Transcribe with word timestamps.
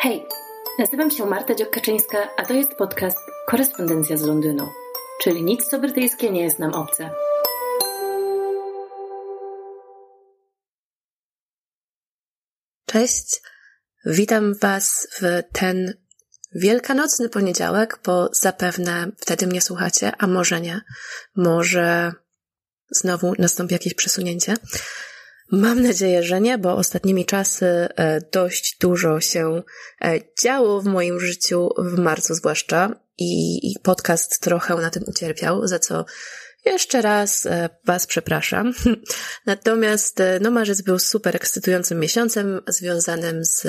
Hej, 0.00 0.26
nazywam 0.78 1.10
się 1.10 1.26
Marta 1.26 1.54
Dziokaczyńska, 1.54 2.30
a 2.36 2.44
to 2.44 2.54
jest 2.54 2.74
podcast 2.74 3.18
Korespondencja 3.46 4.16
z 4.16 4.22
Londynu, 4.22 4.68
czyli 5.22 5.42
nic 5.42 5.66
co 5.66 5.78
brytyjskie 5.78 6.30
nie 6.30 6.42
jest 6.42 6.58
nam 6.58 6.74
obce. 6.74 7.10
Cześć, 12.86 13.42
witam 14.06 14.54
Was 14.54 15.08
w 15.20 15.42
ten 15.52 15.94
wielkanocny 16.54 17.28
poniedziałek, 17.28 18.00
bo 18.04 18.28
zapewne 18.32 19.10
wtedy 19.16 19.46
mnie 19.46 19.60
słuchacie, 19.60 20.12
a 20.18 20.26
może 20.26 20.60
nie. 20.60 20.80
Może 21.36 22.12
znowu 22.90 23.32
nastąpi 23.38 23.74
jakieś 23.74 23.94
przesunięcie. 23.94 24.54
Mam 25.52 25.82
nadzieję, 25.82 26.22
że 26.22 26.40
nie, 26.40 26.58
bo 26.58 26.76
ostatnimi 26.76 27.26
czasy 27.26 27.66
e, 27.66 28.20
dość 28.32 28.76
dużo 28.80 29.20
się 29.20 29.62
e, 30.02 30.20
działo 30.42 30.80
w 30.80 30.84
moim 30.84 31.20
życiu, 31.20 31.68
w 31.78 31.98
marcu 31.98 32.34
zwłaszcza, 32.34 33.00
i 33.20 33.74
podcast 33.82 34.40
trochę 34.40 34.74
na 34.74 34.90
tym 34.90 35.04
ucierpiał, 35.06 35.66
za 35.66 35.78
co 35.78 36.04
jeszcze 36.64 37.02
raz 37.02 37.46
e, 37.46 37.68
Was 37.86 38.06
przepraszam. 38.06 38.72
Natomiast 39.46 40.22
no, 40.40 40.50
marzec 40.50 40.82
był 40.82 40.98
super 40.98 41.36
ekscytującym 41.36 42.00
miesiącem 42.00 42.60
związanym 42.68 43.44
z, 43.44 43.66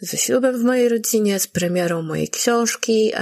ze 0.00 0.16
ślubem 0.16 0.58
w 0.58 0.64
mojej 0.64 0.88
rodzinie, 0.88 1.40
z 1.40 1.46
premierą 1.46 2.02
mojej 2.02 2.28
książki, 2.28 3.12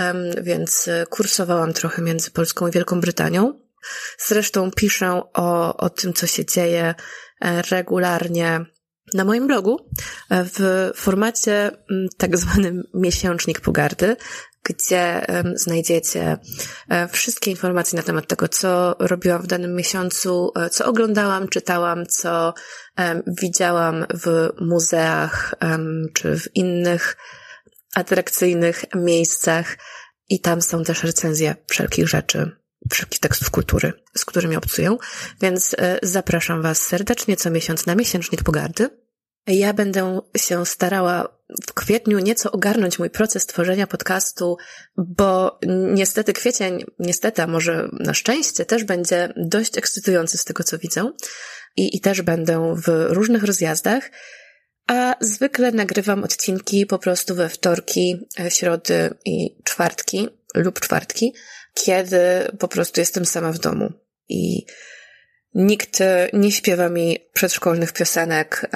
więc 0.43 0.89
kursowałam 1.11 1.73
trochę 1.73 2.03
między 2.03 2.31
Polską 2.31 2.69
i 2.69 2.71
Wielką 2.71 3.01
Brytanią. 3.01 3.70
Zresztą 4.19 4.71
piszę 4.71 5.23
o, 5.35 5.77
o 5.77 5.91
tym, 5.91 6.13
co 6.13 6.27
się 6.27 6.45
dzieje 6.45 6.95
e, 7.41 7.63
regularnie 7.63 8.61
na 9.15 9.25
moim 9.25 9.47
blogu 9.47 9.87
e, 10.31 10.45
w 10.45 10.91
formacie 10.95 11.71
tak 12.17 12.39
zwanym 12.39 12.83
miesięcznik 12.95 13.61
pogardy, 13.61 14.17
gdzie 14.63 15.27
znajdziecie 15.55 16.39
e, 16.89 17.09
wszystkie 17.09 17.51
informacje 17.51 17.97
na 17.97 18.03
temat 18.03 18.27
tego, 18.27 18.49
co 18.49 18.97
robiłam 18.99 19.43
w 19.43 19.47
danym 19.47 19.75
miesiącu, 19.75 20.53
co 20.71 20.87
oglądałam, 20.87 21.49
czytałam, 21.49 22.07
co 22.07 22.55
widziałam 23.27 24.07
w 24.15 24.49
muzeach 24.61 25.55
czy 26.15 26.39
w 26.39 26.57
innych 26.57 27.17
atrakcyjnych 27.95 28.85
miejscach. 28.95 29.77
I 30.29 30.41
tam 30.41 30.63
są 30.63 30.85
też 30.85 31.05
recenzje 31.05 31.55
wszelkich 31.67 32.09
rzeczy, 32.09 32.60
wszelkich 32.91 33.21
tekstów 33.21 33.51
kultury, 33.51 33.93
z 34.17 34.25
którymi 34.25 34.57
obcuję, 34.57 34.97
więc 35.43 35.75
e, 35.79 35.99
zapraszam 36.03 36.63
Was 36.63 36.83
serdecznie 36.83 37.37
co 37.37 37.51
miesiąc 37.51 37.87
na 37.87 37.95
miesięcznik 37.95 38.43
pogardy. 38.43 38.91
Ja 39.47 39.73
będę 39.73 40.21
się 40.37 40.67
starała 40.67 41.41
w 41.69 41.75
kwietniu 41.75 42.19
nieco 42.19 42.53
ogarnąć 42.53 42.99
mój 42.99 43.11
proces 43.11 43.47
tworzenia 43.47 43.87
podcastu, 43.87 44.57
bo 44.97 45.59
niestety 45.95 46.33
kwiecień, 46.33 46.85
niestety, 46.99 47.43
a 47.43 47.47
może 47.47 47.89
na 47.93 48.15
szczęście, 48.15 48.65
też 48.65 48.85
będzie 48.85 49.33
dość 49.37 49.79
ekscytujący 49.79 50.39
z 50.39 50.45
tego, 50.45 50.65
co 50.65 50.79
widzę. 50.79 51.11
I, 51.77 51.97
i 51.97 52.01
też 52.01 52.23
będę 52.23 52.75
w 52.87 53.07
różnych 53.09 53.45
rozjazdach, 53.45 54.11
a 54.87 55.15
zwykle 55.21 55.73
nagrywam 55.73 56.25
odcinki 56.25 56.87
po 56.87 56.99
prostu 56.99 57.35
we 57.35 57.49
wtorki, 57.49 58.29
e, 58.41 58.51
środy 58.51 59.15
i 59.25 59.63
czwartki 59.65 60.29
lub 60.55 60.81
czwartki, 60.81 61.35
kiedy 61.75 62.19
po 62.59 62.69
prostu 62.69 63.01
jestem 63.01 63.25
sama 63.25 63.53
w 63.53 63.59
domu 63.59 63.93
i 64.29 64.67
nikt 65.55 65.99
nie 66.33 66.53
śpiewa 66.53 66.89
mi 66.89 67.19
przedszkolnych 67.33 67.93
piosenek, 67.93 68.71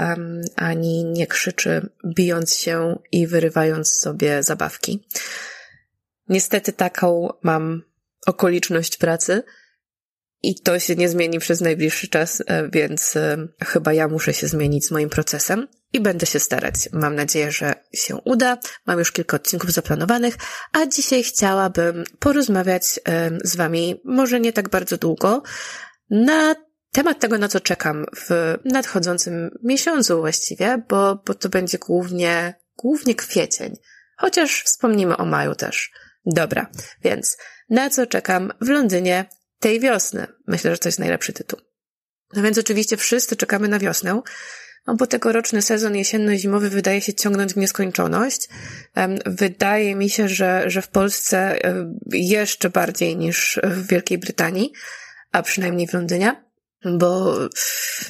ani 0.57 1.05
nie 1.05 1.27
krzyczy, 1.27 1.89
bijąc 2.17 2.57
się 2.57 2.99
i 3.13 3.27
wyrywając 3.27 3.93
sobie 3.93 4.43
zabawki. 4.43 5.09
Niestety 6.29 6.73
taką 6.73 7.29
mam 7.43 7.83
okoliczność 8.27 8.97
pracy 8.97 9.43
i 10.43 10.61
to 10.61 10.79
się 10.79 10.97
nie 10.97 11.09
zmieni 11.09 11.39
przez 11.39 11.61
najbliższy 11.61 12.09
czas, 12.09 12.43
e, 12.47 12.69
więc 12.71 13.17
e, 13.17 13.49
chyba 13.65 13.93
ja 13.93 14.09
muszę 14.09 14.35
się 14.35 14.49
zmienić 14.49 14.87
z 14.87 14.91
moim 14.91 15.09
procesem 15.09 15.69
i 15.95 16.01
będę 16.01 16.27
się 16.27 16.41
starać. 16.41 16.75
Mam 16.93 17.15
nadzieję, 17.15 17.53
że 17.53 17.75
się 17.93 18.17
uda. 18.25 18.59
Mam 18.87 18.99
już 18.99 19.13
kilka 19.13 19.37
odcinków 19.37 19.73
zaplanowanych, 19.73 20.35
a 20.73 20.87
dzisiaj 20.87 21.23
chciałabym 21.23 22.05
porozmawiać 22.19 23.01
z 23.45 23.57
Wami, 23.57 24.01
może 24.05 24.41
nie 24.41 24.53
tak 24.53 24.69
bardzo 24.69 24.97
długo, 24.97 25.43
na 26.11 26.55
temat 26.93 27.21
tego, 27.21 27.39
na 27.39 27.49
co 27.49 27.61
czekam 27.61 28.07
w 28.17 28.55
nadchodzącym 28.65 29.51
miesiącu 29.63 30.21
właściwie, 30.21 30.83
bo, 30.89 31.23
bo 31.27 31.35
to 31.35 31.49
będzie 31.49 31.79
głównie, 31.79 32.55
głównie 32.77 33.15
kwiecień. 33.15 33.77
Chociaż 34.17 34.63
wspomnimy 34.63 35.17
o 35.17 35.25
maju 35.25 35.55
też. 35.55 35.93
Dobra, 36.27 36.71
więc 37.05 37.37
na 37.71 37.91
co 37.91 38.07
czekam 38.07 38.53
w 38.61 38.69
Londynie 38.69 39.25
tej 39.59 39.81
wiosny? 39.81 40.27
Myślę, 40.47 40.71
że 40.71 40.79
to 40.79 40.89
jest 40.89 40.99
najlepszy 40.99 41.33
tytuł. 41.33 41.61
No 42.33 42.43
więc 42.43 42.59
oczywiście 42.59 42.97
wszyscy 42.97 43.37
czekamy 43.37 43.69
na 43.69 43.79
wiosnę, 43.79 44.23
no 44.87 44.95
bo 44.95 45.07
tegoroczny 45.07 45.63
sezon 45.63 45.95
jesienno-zimowy 45.95 46.69
wydaje 46.69 47.01
się 47.01 47.15
ciągnąć 47.15 47.55
w 47.55 47.57
nieskończoność. 47.57 48.49
Wydaje 49.27 49.95
mi 49.95 50.11
się, 50.11 50.29
że, 50.29 50.65
że 50.67 50.83
w 50.83 50.89
Polsce 50.89 51.59
jeszcze 52.13 52.71
bardziej 52.71 53.17
niż 53.17 53.61
w 53.63 53.87
Wielkiej 53.87 54.19
Brytanii, 54.19 54.73
a 55.33 55.43
przynajmniej 55.43 55.87
w 55.89 55.93
Londynie. 55.95 56.45
Bo 56.99 57.39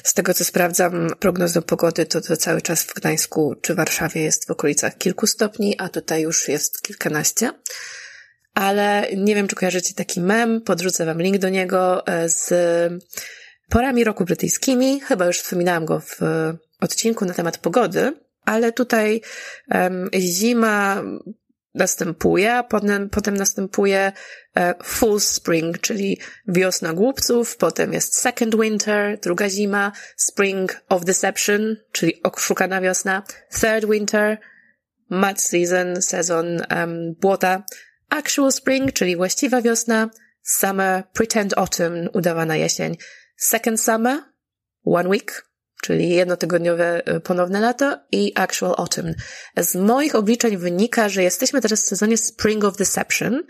z 0.03 0.13
tego 0.13 0.33
co 0.33 0.45
sprawdzam 0.45 1.07
prognozę 1.19 1.61
pogody, 1.61 2.05
to, 2.05 2.21
to 2.21 2.37
cały 2.37 2.61
czas 2.61 2.83
w 2.83 2.93
Gdańsku 2.93 3.55
czy 3.61 3.75
Warszawie 3.75 4.21
jest 4.21 4.47
w 4.47 4.51
okolicach 4.51 4.97
kilku 4.97 5.27
stopni, 5.27 5.75
a 5.77 5.89
tutaj 5.89 6.21
już 6.21 6.47
jest 6.47 6.81
kilkanaście. 6.81 7.51
Ale 8.53 9.07
nie 9.17 9.35
wiem, 9.35 9.47
czy 9.47 9.55
kojarzycie 9.55 9.93
taki 9.93 10.21
mem, 10.21 10.61
podrzucę 10.61 11.05
wam 11.05 11.21
link 11.21 11.37
do 11.37 11.49
niego 11.49 12.07
e, 12.07 12.29
z 12.29 12.53
porami 13.69 14.03
roku 14.03 14.25
brytyjskimi. 14.25 14.99
Chyba 14.99 15.25
już 15.25 15.39
wspominałam 15.39 15.85
go 15.85 15.99
w 15.99 16.19
odcinku 16.81 17.25
na 17.25 17.33
temat 17.33 17.57
pogody, 17.57 18.13
ale 18.45 18.71
tutaj 18.71 19.21
zima 20.19 21.03
następuje, 21.75 22.53
a 22.53 22.63
potem, 22.63 23.09
potem 23.09 23.37
następuje 23.37 24.11
e, 24.57 24.73
full 24.83 25.19
spring, 25.19 25.79
czyli 25.79 26.19
wiosna 26.47 26.93
głupców, 26.93 27.57
potem 27.57 27.93
jest 27.93 28.15
second 28.15 28.55
winter, 28.61 29.19
druga 29.19 29.49
zima, 29.49 29.91
spring 30.17 30.81
of 30.89 31.05
deception, 31.05 31.75
czyli 31.91 32.23
oszukana 32.23 32.81
wiosna, 32.81 33.23
third 33.61 33.85
winter, 33.91 34.37
mud 35.09 35.41
season, 35.41 36.01
sezon 36.01 36.45
um, 36.75 37.13
błota, 37.21 37.63
actual 38.09 38.51
spring, 38.51 38.93
czyli 38.93 39.15
właściwa 39.15 39.61
wiosna, 39.61 40.09
summer, 40.43 41.03
pretend 41.13 41.57
autumn, 41.57 42.09
udawana 42.13 42.55
jesień, 42.55 42.97
second 43.35 43.81
summer, 43.81 44.23
one 44.83 45.09
week, 45.09 45.45
czyli 45.81 46.09
jednotygodniowe 46.09 47.01
y, 47.15 47.19
ponowne 47.19 47.59
lato 47.59 47.99
i 48.11 48.31
actual 48.35 48.75
autumn. 48.77 49.13
Z 49.57 49.75
moich 49.75 50.15
obliczeń 50.15 50.57
wynika, 50.57 51.09
że 51.09 51.23
jesteśmy 51.23 51.61
teraz 51.61 51.81
w 51.81 51.87
sezonie 51.87 52.17
Spring 52.17 52.63
of 52.63 52.77
Deception 52.77 53.43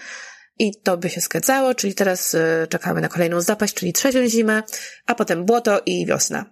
i 0.59 0.81
to 0.81 0.97
by 0.97 1.09
się 1.09 1.21
zgadzało, 1.21 1.75
czyli 1.75 1.93
teraz 1.93 2.33
y, 2.33 2.67
czekamy 2.69 3.01
na 3.01 3.09
kolejną 3.09 3.41
zapaść, 3.41 3.73
czyli 3.73 3.93
trzecią 3.93 4.27
zimę, 4.27 4.63
a 5.05 5.15
potem 5.15 5.45
błoto 5.45 5.81
i 5.85 6.05
wiosna. 6.05 6.45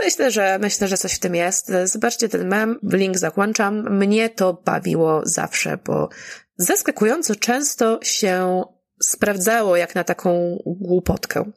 Myślę, 0.00 0.30
że 0.30 0.58
myślę, 0.58 0.88
że 0.88 0.96
coś 0.96 1.14
w 1.14 1.18
tym 1.18 1.34
jest. 1.34 1.72
Zobaczcie 1.84 2.28
ten 2.28 2.48
mem, 2.48 2.78
link 2.92 3.18
zakłączam. 3.18 3.98
Mnie 3.98 4.30
to 4.30 4.62
bawiło 4.64 5.20
zawsze, 5.24 5.78
bo 5.84 6.08
zaskakująco 6.56 7.34
często 7.34 7.98
się 8.02 8.62
sprawdzało 9.02 9.76
jak 9.76 9.94
na 9.94 10.04
taką 10.04 10.58
głupotkę. 10.66 11.52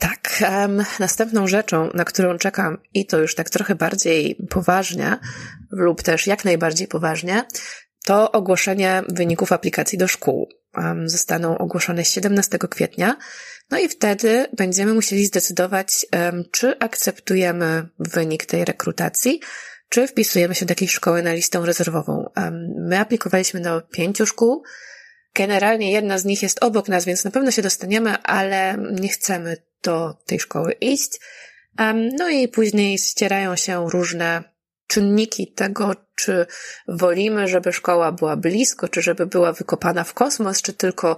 Tak, 0.00 0.42
um, 0.50 0.84
następną 0.98 1.46
rzeczą, 1.46 1.90
na 1.94 2.04
którą 2.04 2.38
czekam, 2.38 2.78
i 2.94 3.06
to 3.06 3.18
już 3.18 3.34
tak 3.34 3.50
trochę 3.50 3.74
bardziej 3.74 4.36
poważnie, 4.50 5.16
lub 5.70 6.02
też 6.02 6.26
jak 6.26 6.44
najbardziej 6.44 6.88
poważnie, 6.88 7.44
to 8.04 8.32
ogłoszenie 8.32 9.02
wyników 9.08 9.52
aplikacji 9.52 9.98
do 9.98 10.08
szkół. 10.08 10.48
Um, 10.76 11.08
zostaną 11.08 11.58
ogłoszone 11.58 12.04
17 12.04 12.58
kwietnia, 12.58 13.16
no 13.70 13.78
i 13.78 13.88
wtedy 13.88 14.46
będziemy 14.56 14.94
musieli 14.94 15.26
zdecydować, 15.26 16.06
um, 16.12 16.44
czy 16.52 16.78
akceptujemy 16.78 17.88
wynik 17.98 18.46
tej 18.46 18.64
rekrutacji, 18.64 19.40
czy 19.88 20.06
wpisujemy 20.06 20.54
się 20.54 20.66
do 20.66 20.72
jakiejś 20.72 20.92
szkoły 20.92 21.22
na 21.22 21.32
listę 21.32 21.60
rezerwową. 21.64 22.30
My 22.88 22.98
aplikowaliśmy 22.98 23.60
do 23.60 23.80
pięciu 23.80 24.26
szkół, 24.26 24.62
Generalnie 25.34 25.92
jedna 25.92 26.18
z 26.18 26.24
nich 26.24 26.42
jest 26.42 26.64
obok 26.64 26.88
nas, 26.88 27.04
więc 27.04 27.24
na 27.24 27.30
pewno 27.30 27.50
się 27.50 27.62
dostaniemy, 27.62 28.22
ale 28.22 28.76
nie 29.00 29.08
chcemy 29.08 29.56
do 29.82 30.14
tej 30.26 30.40
szkoły 30.40 30.72
iść. 30.72 31.20
No 32.18 32.28
i 32.28 32.48
później 32.48 32.98
ścierają 32.98 33.56
się 33.56 33.90
różne 33.90 34.44
czynniki 34.86 35.52
tego, 35.52 35.94
czy 36.14 36.46
wolimy, 36.88 37.48
żeby 37.48 37.72
szkoła 37.72 38.12
była 38.12 38.36
blisko, 38.36 38.88
czy 38.88 39.02
żeby 39.02 39.26
była 39.26 39.52
wykopana 39.52 40.04
w 40.04 40.14
kosmos, 40.14 40.62
czy 40.62 40.72
tylko 40.72 41.16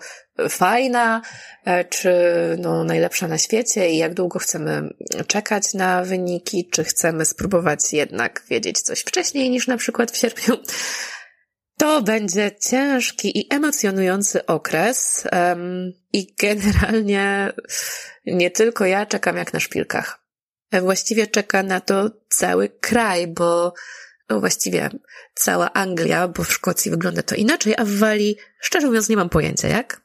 fajna, 0.49 1.23
e, 1.65 1.85
czy 1.85 2.13
no, 2.59 2.85
najlepsza 2.85 3.29
na 3.29 3.39
świecie 3.39 3.91
i 3.91 3.97
jak 3.97 4.15
długo 4.15 4.39
chcemy 4.39 4.89
czekać 5.27 5.75
na 5.75 6.05
wyniki, 6.05 6.69
czy 6.73 6.85
chcemy 6.85 7.25
spróbować 7.25 7.93
jednak 7.93 8.43
wiedzieć 8.49 8.81
coś 8.81 9.01
wcześniej 9.01 9.51
niż 9.51 9.67
na 9.67 9.77
przykład 9.77 10.11
w 10.11 10.17
sierpniu. 10.17 10.57
To 11.83 12.03
będzie 12.03 12.51
ciężki 12.71 13.39
i 13.39 13.55
emocjonujący 13.55 14.47
okres 14.47 15.25
um, 15.33 15.93
i 16.13 16.35
generalnie 16.39 17.53
nie 18.27 18.51
tylko 18.51 18.87
ja 18.87 19.07
czekam 19.07 19.37
jak 19.37 19.53
na 19.53 19.61
szpilkach. 19.61 20.19
Właściwie 20.83 21.27
czeka 21.27 21.63
na 21.63 21.81
to 21.81 22.11
cały 22.29 22.69
kraj, 22.69 23.27
bo 23.27 23.75
no 24.29 24.41
właściwie 24.41 24.91
cała 25.35 25.73
Anglia, 25.73 26.29
bo 26.29 26.45
w 26.45 26.53
Szkocji 26.53 26.91
wygląda 26.91 27.23
to 27.23 27.35
inaczej, 27.35 27.75
a 27.79 27.85
w 27.85 27.91
Walii 27.91 28.37
szczerze 28.61 28.87
mówiąc 28.87 29.09
nie 29.09 29.17
mam 29.17 29.29
pojęcia 29.29 29.69
jak. 29.69 30.01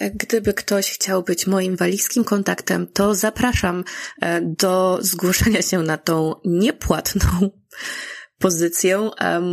Gdyby 0.00 0.54
ktoś 0.54 0.90
chciał 0.90 1.22
być 1.22 1.46
moim 1.46 1.76
walijskim 1.76 2.24
kontaktem, 2.24 2.86
to 2.86 3.14
zapraszam 3.14 3.84
e, 4.20 4.40
do 4.40 4.98
zgłoszenia 5.00 5.62
się 5.62 5.78
na 5.82 5.98
tą 5.98 6.34
niepłatną 6.44 7.50
pozycję, 8.44 9.10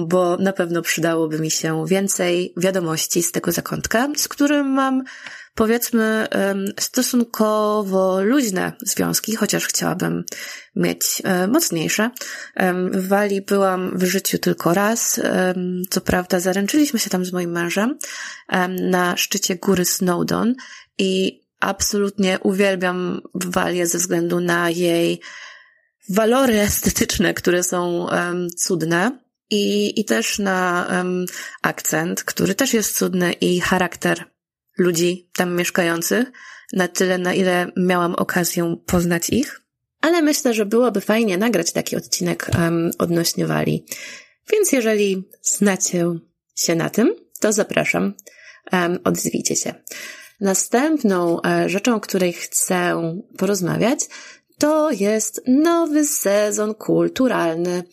bo 0.07 0.38
na 0.38 0.53
pewno 0.53 0.81
przydałoby 0.81 1.39
mi 1.39 1.51
się 1.51 1.85
więcej 1.88 2.53
wiadomości 2.57 3.23
z 3.23 3.31
tego 3.31 3.51
zakątka, 3.51 4.07
z 4.17 4.27
którym 4.27 4.67
mam 4.67 5.03
powiedzmy 5.55 6.27
stosunkowo 6.79 8.23
luźne 8.23 8.73
związki, 8.81 9.35
chociaż 9.35 9.65
chciałabym 9.65 10.23
mieć 10.75 11.21
e, 11.23 11.47
mocniejsze. 11.47 12.09
W 12.91 13.07
Walii 13.07 13.41
byłam 13.41 13.97
w 13.97 14.03
życiu 14.03 14.38
tylko 14.38 14.73
raz. 14.73 15.21
Co 15.89 16.01
prawda 16.01 16.39
zaręczyliśmy 16.39 16.99
się 16.99 17.09
tam 17.09 17.25
z 17.25 17.33
moim 17.33 17.51
mężem 17.51 17.97
na 18.91 19.17
szczycie 19.17 19.55
góry 19.55 19.85
Snowdon 19.85 20.55
i 20.97 21.41
absolutnie 21.59 22.39
uwielbiam 22.39 23.21
Walię 23.33 23.88
ze 23.88 23.97
względu 23.97 24.39
na 24.39 24.69
jej 24.69 25.21
walory 26.09 26.59
estetyczne, 26.59 27.33
które 27.33 27.63
są 27.63 28.07
um, 28.07 28.50
cudne 28.50 29.19
i, 29.50 30.00
i 30.00 30.06
też 30.06 30.39
na 30.39 30.88
um, 30.92 31.25
akcent, 31.62 32.24
który 32.24 32.56
też 32.56 32.74
jest 32.74 32.98
cudny 32.98 33.33
i 33.33 33.62
charakter 33.62 34.24
ludzi 34.77 35.30
tam 35.36 35.56
mieszkających, 35.56 36.31
na 36.74 36.88
tyle, 36.88 37.18
na 37.18 37.33
ile 37.33 37.71
miałam 37.77 38.15
okazję 38.15 38.77
poznać 38.86 39.30
ich. 39.30 39.62
Ale 40.01 40.21
myślę, 40.21 40.53
że 40.53 40.65
byłoby 40.65 41.01
fajnie 41.01 41.38
nagrać 41.38 41.71
taki 41.71 41.95
odcinek 41.95 42.50
um, 42.57 42.92
odnośnie 42.98 43.48
Walii. 43.48 43.86
Więc 44.51 44.71
jeżeli 44.71 45.30
znacie 45.42 46.06
się 46.56 46.75
na 46.75 46.89
tym, 46.89 47.15
to 47.39 47.53
zapraszam, 47.53 48.13
um, 48.71 49.00
odzwijcie 49.03 49.56
się. 49.56 49.74
Następną 50.42 51.42
e, 51.42 51.69
rzeczą, 51.69 51.95
o 51.95 52.00
której 52.00 52.33
chcę 52.33 53.01
porozmawiać, 53.38 54.00
to 54.61 54.91
jest 54.91 55.41
nowy 55.47 56.05
sezon 56.05 56.75
kulturalny. 56.75 57.83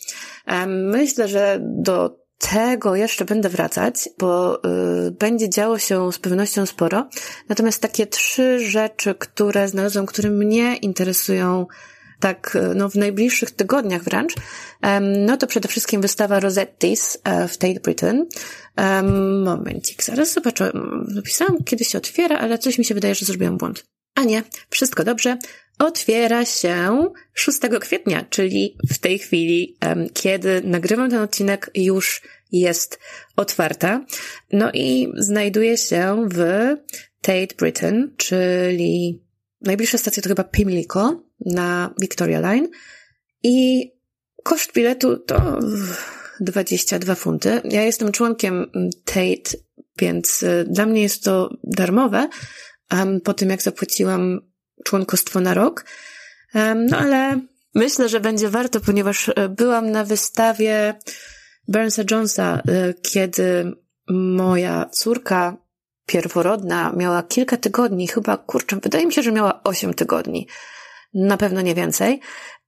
Myślę, 0.66 1.28
że 1.28 1.58
do 1.62 2.18
tego 2.38 2.96
jeszcze 2.96 3.24
będę 3.24 3.48
wracać, 3.48 4.08
bo 4.18 4.60
y, 5.06 5.10
będzie 5.10 5.48
działo 5.48 5.78
się 5.78 6.12
z 6.12 6.18
pewnością 6.18 6.66
sporo. 6.66 7.08
Natomiast 7.48 7.82
takie 7.82 8.06
trzy 8.06 8.70
rzeczy, 8.70 9.14
które 9.14 9.68
znalazłam, 9.68 10.06
które 10.06 10.30
mnie 10.30 10.76
interesują 10.76 11.66
tak 12.20 12.56
y, 12.56 12.74
no, 12.74 12.90
w 12.90 12.94
najbliższych 12.94 13.50
tygodniach 13.50 14.02
wręcz, 14.02 14.34
no 15.26 15.36
to 15.36 15.46
przede 15.46 15.68
wszystkim 15.68 16.00
wystawa 16.00 16.40
Rosettis 16.40 17.18
e, 17.24 17.48
w 17.48 17.58
Tate 17.58 17.80
Britain. 17.80 18.26
Momencik, 19.44 20.04
zaraz 20.04 20.32
zobaczę. 20.32 20.72
Napisałam, 21.08 21.64
kiedy 21.64 21.84
się 21.84 21.98
otwiera, 21.98 22.38
ale 22.38 22.58
coś 22.58 22.78
mi 22.78 22.84
się 22.84 22.94
wydaje, 22.94 23.14
że 23.14 23.26
zrobiłam 23.26 23.56
błąd. 23.56 23.84
A 24.14 24.24
nie, 24.24 24.42
wszystko 24.70 25.04
dobrze. 25.04 25.38
Otwiera 25.78 26.44
się 26.44 27.06
6 27.34 27.58
kwietnia, 27.80 28.24
czyli 28.30 28.76
w 28.90 28.98
tej 28.98 29.18
chwili, 29.18 29.78
kiedy 30.14 30.62
nagrywam 30.64 31.10
ten 31.10 31.20
odcinek, 31.20 31.70
już 31.74 32.22
jest 32.52 32.98
otwarta. 33.36 34.04
No 34.52 34.70
i 34.74 35.08
znajduje 35.16 35.76
się 35.76 36.28
w 36.30 36.36
Tate 37.20 37.54
Britain, 37.58 38.14
czyli 38.16 39.22
najbliższa 39.60 39.98
stacja 39.98 40.22
to 40.22 40.28
chyba 40.28 40.44
Pimlico 40.44 41.22
na 41.46 41.94
Victoria 42.00 42.40
Line. 42.40 42.68
I 43.42 43.90
koszt 44.42 44.72
biletu 44.72 45.16
to 45.16 45.58
22 46.40 47.14
funty. 47.14 47.60
Ja 47.64 47.82
jestem 47.82 48.12
członkiem 48.12 48.66
Tate, 49.04 49.58
więc 49.98 50.42
y, 50.42 50.64
dla 50.68 50.86
mnie 50.86 51.02
jest 51.02 51.24
to 51.24 51.50
darmowe, 51.64 52.28
po 53.24 53.34
tym 53.34 53.50
jak 53.50 53.62
zapłaciłam 53.62 54.40
członkostwo 54.84 55.40
na 55.40 55.54
rok. 55.54 55.84
No 56.74 56.98
ale 56.98 57.40
myślę, 57.74 58.08
że 58.08 58.20
będzie 58.20 58.48
warto, 58.48 58.80
ponieważ 58.80 59.28
e, 59.28 59.48
byłam 59.48 59.90
na 59.90 60.04
wystawie 60.04 60.94
Burnsa 61.68 62.02
Jonesa, 62.10 62.62
e, 62.68 62.94
kiedy 62.94 63.72
moja 64.10 64.88
córka 64.92 65.56
pierworodna 66.06 66.92
miała 66.96 67.22
kilka 67.22 67.56
tygodni, 67.56 68.08
chyba, 68.08 68.36
kurczę, 68.36 68.76
wydaje 68.82 69.06
mi 69.06 69.12
się, 69.12 69.22
że 69.22 69.32
miała 69.32 69.62
osiem 69.62 69.94
tygodni. 69.94 70.48
Na 71.14 71.36
pewno 71.36 71.60
nie 71.60 71.74
więcej. 71.74 72.20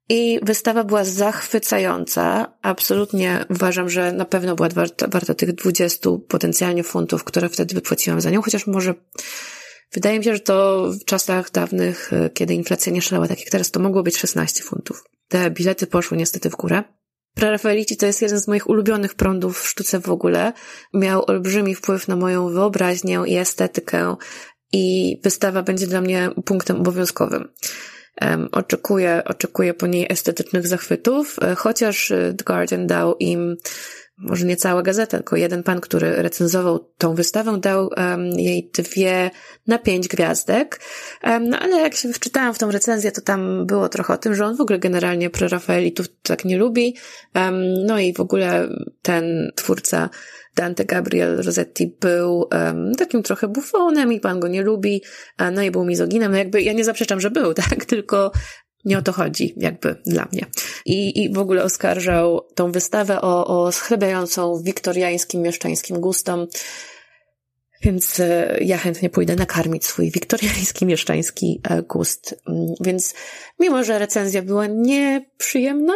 I 0.09 0.41
wystawa 0.43 0.85
była 0.85 1.05
zachwycająca. 1.05 2.53
Absolutnie 2.63 3.45
uważam, 3.51 3.89
że 3.89 4.13
na 4.13 4.25
pewno 4.25 4.55
była 4.55 4.69
warta, 4.69 5.07
warta 5.09 5.35
tych 5.35 5.53
20 5.53 6.11
potencjalnie 6.29 6.83
funtów, 6.85 7.25
które 7.25 7.49
wtedy 7.49 7.75
wypłaciłam 7.75 8.21
za 8.21 8.31
nią, 8.31 8.43
chociaż 8.43 8.67
może 8.67 8.95
Wydaje 9.93 10.19
mi 10.19 10.25
się, 10.25 10.35
że 10.35 10.41
to 10.41 10.89
w 11.01 11.05
czasach 11.05 11.51
dawnych, 11.51 12.13
e, 12.13 12.31
kiedy 12.31 12.55
inflacja 12.55 12.93
nie 12.93 13.03
szalała 13.03 13.29
tak 13.29 13.41
jak 13.41 13.51
teraz, 13.51 13.71
to 13.71 13.81
mogło 13.81 14.03
być 14.03 14.17
16 14.17 14.63
funtów. 14.63 15.05
Te 15.29 15.51
bilety 15.51 15.87
poszły 15.87 16.17
niestety 16.17 16.51
w 16.51 16.57
górę. 16.57 16.83
Prerafaelici 17.35 17.97
to 17.97 18.07
jest 18.07 18.23
jeden 18.23 18.41
z 18.41 18.49
moich 18.49 18.69
ulubionych 18.69 19.15
prądów 19.15 19.61
w 19.61 19.69
sztuce 19.69 20.01
w 20.01 20.11
ogóle. 20.11 20.53
Miał 20.95 21.25
olbrzymi 21.27 21.75
wpływ 21.75 22.09
na 22.09 22.17
moją 22.17 22.49
wyobraźnię 22.49 23.21
i 23.27 23.37
estetykę 23.37 24.17
i 24.73 25.17
wystawa 25.25 25.63
będzie 25.63 25.87
dla 25.87 26.01
mnie 26.01 26.31
punktem 26.45 26.77
obowiązkowym. 26.77 27.49
Oczekuję, 28.53 29.23
oczekuję 29.25 29.75
po 29.75 29.87
niej 29.87 30.07
estetycznych 30.11 30.67
zachwytów, 30.67 31.37
e, 31.43 31.55
chociaż 31.55 32.11
e, 32.11 32.35
The 32.35 32.45
Guardian 32.45 32.87
dał 32.87 33.17
im 33.17 33.57
może 34.21 34.47
nie 34.47 34.57
cała 34.57 34.83
gazeta, 34.83 35.17
tylko 35.17 35.37
jeden 35.37 35.63
pan, 35.63 35.81
który 35.81 36.23
recenzował 36.23 36.91
tą 36.99 37.15
wystawę, 37.15 37.59
dał 37.61 37.91
um, 37.97 38.25
jej 38.27 38.71
dwie 38.75 39.31
na 39.67 39.79
pięć 39.79 40.09
gwiazdek. 40.09 40.81
Um, 41.25 41.49
no 41.49 41.59
ale 41.59 41.77
jak 41.77 41.95
się 41.95 42.13
wczytałam 42.13 42.55
w 42.55 42.59
tą 42.59 42.71
recenzję, 42.71 43.13
to 43.13 43.21
tam 43.21 43.67
było 43.67 43.89
trochę 43.89 44.15
o 44.15 44.19
tym, 44.19 44.35
że 44.35 44.47
on 44.47 44.57
w 44.57 44.61
ogóle 44.61 44.79
generalnie 44.79 45.31
prerafaelitów 45.31 46.07
tak 46.23 46.45
nie 46.45 46.59
lubi. 46.59 46.97
Um, 47.35 47.85
no 47.87 47.99
i 47.99 48.13
w 48.13 48.21
ogóle 48.21 48.69
ten 49.03 49.53
twórca 49.55 50.11
Dante 50.57 50.85
Gabriel 50.85 51.43
Rossetti 51.43 51.97
był 52.01 52.49
um, 52.53 52.95
takim 52.95 53.23
trochę 53.23 53.49
bufonem 53.49 54.13
i 54.13 54.21
pan 54.21 54.41
go 54.41 54.49
nie 54.49 54.63
lubi, 54.63 55.03
no 55.53 55.63
i 55.63 55.71
był 55.71 55.85
mizoginem. 55.85 56.33
No 56.33 56.39
jakby 56.39 56.63
ja 56.63 56.73
nie 56.73 56.85
zaprzeczam, 56.85 57.21
że 57.21 57.31
był, 57.31 57.55
tak? 57.71 57.85
Tylko 57.85 58.33
nie 58.85 58.99
o 58.99 59.03
to 59.03 59.13
chodzi, 59.13 59.55
jakby 59.57 59.97
dla 60.07 60.29
mnie. 60.33 60.47
I, 60.87 61.23
i 61.23 61.33
w 61.33 61.39
ogóle 61.39 61.63
oskarżał 61.63 62.47
tą 62.55 62.73
wystawę 62.73 63.21
o, 63.21 63.47
o 63.47 63.73
schlebiającą 63.73 64.63
wiktoriańskim, 64.63 65.43
mieszczańskim 65.43 66.01
gustom. 66.01 66.47
Więc 67.83 68.21
e, 68.21 68.59
ja 68.61 68.79
chętnie 68.79 69.11
pójdę 69.11 69.37
nakarmić 69.37 69.87
swój 69.87 70.11
wiktoriański, 70.11 70.87
mieszczański 70.87 71.61
e, 71.71 71.83
gust. 71.83 72.43
Mm, 72.49 72.75
więc 72.81 73.15
mimo, 73.59 73.85
że 73.85 73.99
recenzja 73.99 74.43
była 74.43 74.67
nieprzyjemna 74.67 75.93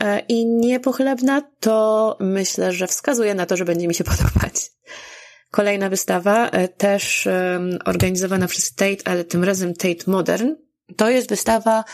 e, 0.00 0.20
i 0.28 0.46
niepochlebna, 0.46 1.42
to 1.60 2.16
myślę, 2.20 2.72
że 2.72 2.86
wskazuje 2.86 3.34
na 3.34 3.46
to, 3.46 3.56
że 3.56 3.64
będzie 3.64 3.88
mi 3.88 3.94
się 3.94 4.04
podobać. 4.14 4.70
Kolejna 5.50 5.88
wystawa, 5.88 6.50
też 6.76 7.28
organizowana 7.84 8.48
przez 8.48 8.74
Tate, 8.74 9.02
ale 9.04 9.24
tym 9.24 9.44
razem 9.44 9.74
Tate 9.74 10.10
Modern, 10.10 10.54
to 10.96 11.10
jest 11.10 11.28
wystawa 11.28 11.84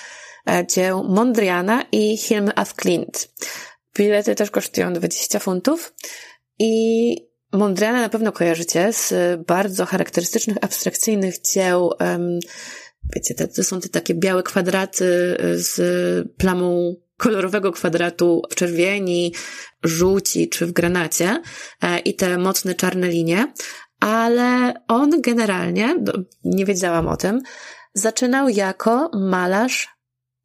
e, 0.50 0.67
dzieł 0.67 1.05
Mondriana 1.05 1.85
i 1.93 2.17
Hilmy 2.17 2.55
af 2.57 2.75
Klint. 2.75 3.28
Bilety 3.95 4.35
też 4.35 4.50
kosztują 4.50 4.93
20 4.93 5.38
funtów 5.38 5.95
i 6.59 7.14
Mondriana 7.52 8.00
na 8.00 8.09
pewno 8.09 8.33
kojarzycie 8.33 8.93
z 8.93 9.14
bardzo 9.47 9.87
charakterystycznych, 9.87 10.57
abstrakcyjnych 10.61 11.40
dzieł. 11.40 11.90
Wiecie, 13.14 13.35
to 13.35 13.64
są 13.64 13.81
te 13.81 13.88
takie 13.88 14.14
białe 14.14 14.43
kwadraty 14.43 15.37
z 15.55 15.76
plamą 16.37 16.95
kolorowego 17.19 17.73
kwadratu 17.73 18.43
w 18.50 18.55
czerwieni, 18.55 19.35
żółci 19.85 20.49
czy 20.49 20.67
w 20.67 20.73
granacie 20.73 21.43
e, 21.83 21.99
i 21.99 22.14
te 22.14 22.38
mocne 22.38 22.75
czarne 22.75 23.09
linie, 23.09 23.52
ale 24.00 24.75
on 24.88 25.21
generalnie, 25.21 25.97
nie 26.45 26.64
wiedziałam 26.64 27.09
o 27.09 27.17
tym, 27.17 27.43
Zaczynał 27.99 28.49
jako 28.49 29.11
malarz 29.14 29.88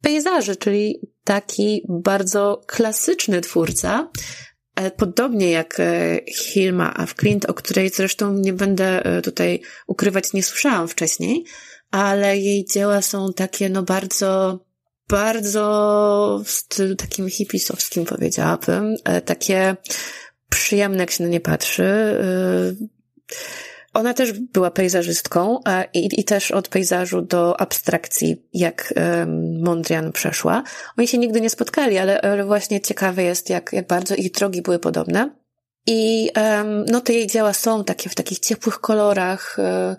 pejzaży, 0.00 0.56
czyli 0.56 1.00
taki 1.24 1.86
bardzo 1.88 2.62
klasyczny 2.66 3.40
twórca, 3.40 4.10
e, 4.76 4.90
Podobnie 4.90 5.50
jak 5.50 5.80
e, 5.80 6.20
Hilma 6.36 6.94
Afklint, 6.96 7.44
o 7.44 7.54
której 7.54 7.90
zresztą 7.90 8.32
nie 8.32 8.52
będę 8.52 9.04
e, 9.04 9.22
tutaj 9.22 9.60
ukrywać, 9.86 10.32
nie 10.32 10.42
słyszałam 10.42 10.88
wcześniej, 10.88 11.44
ale 11.90 12.38
jej 12.38 12.64
dzieła 12.64 13.02
są 13.02 13.32
takie, 13.32 13.68
no 13.68 13.82
bardzo, 13.82 14.60
bardzo 15.08 16.42
w 16.44 16.50
stylu 16.50 16.96
takim 16.96 17.28
hipisowskim 17.30 18.04
powiedziałabym, 18.04 18.94
takie 19.24 19.76
przyjemne, 20.50 20.98
jak 20.98 21.10
się 21.10 21.24
na 21.24 21.30
nie 21.30 21.40
patrzy. 21.40 21.84
Ona 23.94 24.14
też 24.14 24.32
była 24.32 24.70
pejzażystką 24.70 25.60
i, 25.94 26.20
i 26.20 26.24
też 26.24 26.50
od 26.50 26.68
pejzażu 26.68 27.22
do 27.22 27.60
abstrakcji, 27.60 28.48
jak 28.52 28.94
um, 28.96 29.62
Mondrian 29.62 30.12
przeszła. 30.12 30.62
Oni 30.98 31.08
się 31.08 31.18
nigdy 31.18 31.40
nie 31.40 31.50
spotkali, 31.50 31.98
ale, 31.98 32.20
ale 32.20 32.44
właśnie 32.44 32.80
ciekawe 32.80 33.22
jest, 33.22 33.50
jak, 33.50 33.72
jak 33.72 33.86
bardzo 33.86 34.14
ich 34.14 34.32
drogi 34.32 34.62
były 34.62 34.78
podobne. 34.78 35.30
I 35.86 36.30
um, 36.36 36.84
no 36.84 37.00
te 37.00 37.12
jej 37.12 37.26
dzieła 37.26 37.52
są 37.52 37.84
takie 37.84 38.10
w 38.10 38.14
takich 38.14 38.38
ciepłych 38.38 38.78
kolorach. 38.80 39.58
E, 39.58 39.96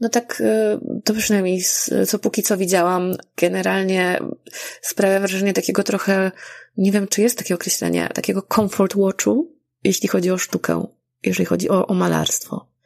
no 0.00 0.08
tak, 0.08 0.42
e, 0.44 0.78
to 1.04 1.14
przynajmniej 1.14 1.62
co 2.06 2.18
póki 2.18 2.42
co 2.42 2.56
widziałam, 2.56 3.14
generalnie 3.36 4.18
sprawia 4.82 5.18
wrażenie 5.18 5.52
takiego 5.52 5.82
trochę, 5.82 6.32
nie 6.76 6.92
wiem 6.92 7.08
czy 7.08 7.22
jest 7.22 7.38
takie 7.38 7.54
określenie, 7.54 8.08
takiego 8.14 8.42
comfort 8.42 8.94
watchu, 8.96 9.56
jeśli 9.84 10.08
chodzi 10.08 10.30
o 10.30 10.38
sztukę, 10.38 10.86
jeżeli 11.22 11.44
chodzi 11.44 11.68
o, 11.68 11.86
o 11.86 11.94
malarstwo. 11.94 12.77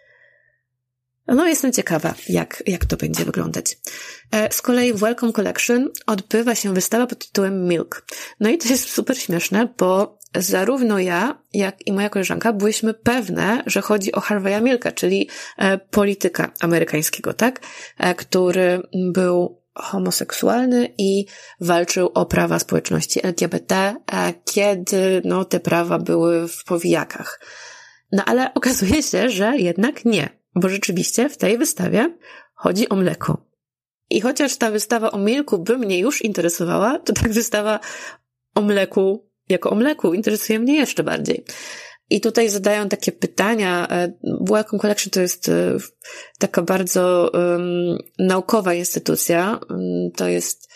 No, 1.26 1.46
jestem 1.46 1.72
ciekawa, 1.72 2.14
jak, 2.28 2.62
jak 2.66 2.84
to 2.84 2.96
będzie 2.96 3.24
wyglądać. 3.24 3.78
E, 4.30 4.52
z 4.52 4.62
kolei 4.62 4.92
w 4.92 4.98
Welcome 4.98 5.32
Collection 5.32 5.90
odbywa 6.06 6.54
się 6.54 6.74
wystawa 6.74 7.06
pod 7.06 7.26
tytułem 7.26 7.68
Milk. 7.68 8.06
No 8.40 8.50
i 8.50 8.58
to 8.58 8.68
jest 8.68 8.90
super 8.90 9.18
śmieszne, 9.18 9.68
bo 9.78 10.18
zarówno 10.34 10.98
ja, 10.98 11.42
jak 11.52 11.86
i 11.86 11.92
moja 11.92 12.08
koleżanka 12.10 12.52
byłyśmy 12.52 12.94
pewne, 12.94 13.62
że 13.66 13.80
chodzi 13.80 14.12
o 14.12 14.20
Harvey'a 14.20 14.62
Milka, 14.62 14.92
czyli 14.92 15.28
e, 15.58 15.78
polityka 15.78 16.52
amerykańskiego, 16.60 17.34
tak? 17.34 17.60
E, 17.98 18.14
który 18.14 18.82
był 19.12 19.62
homoseksualny 19.74 20.94
i 20.98 21.26
walczył 21.60 22.10
o 22.14 22.26
prawa 22.26 22.58
społeczności 22.58 23.26
LGBT, 23.26 23.96
kiedy 24.44 25.22
no, 25.24 25.44
te 25.44 25.60
prawa 25.60 25.98
były 25.98 26.48
w 26.48 26.64
powijakach. 26.64 27.40
No 28.12 28.24
ale 28.24 28.50
okazuje 28.54 29.02
się, 29.02 29.30
że 29.30 29.56
jednak 29.56 30.04
nie 30.04 30.41
bo 30.54 30.68
rzeczywiście 30.68 31.28
w 31.28 31.36
tej 31.36 31.58
wystawie 31.58 32.16
chodzi 32.54 32.88
o 32.88 32.96
mleko. 32.96 33.46
I 34.10 34.20
chociaż 34.20 34.56
ta 34.56 34.70
wystawa 34.70 35.10
o 35.10 35.18
milku 35.18 35.58
by 35.58 35.78
mnie 35.78 35.98
już 35.98 36.22
interesowała, 36.22 36.98
to 36.98 37.12
tak 37.12 37.32
wystawa 37.32 37.80
o 38.54 38.62
mleku 38.62 39.32
jako 39.48 39.70
o 39.70 39.74
mleku 39.74 40.14
interesuje 40.14 40.58
mnie 40.58 40.76
jeszcze 40.76 41.02
bardziej. 41.02 41.44
I 42.10 42.20
tutaj 42.20 42.48
zadają 42.48 42.88
takie 42.88 43.12
pytania. 43.12 43.88
E, 43.90 44.12
Welcome 44.40 44.80
Collection 44.80 45.10
to 45.10 45.20
jest 45.20 45.48
e, 45.48 45.76
taka 46.38 46.62
bardzo 46.62 47.30
um, 47.34 47.98
naukowa 48.18 48.74
instytucja. 48.74 49.60
To 50.16 50.28
jest 50.28 50.68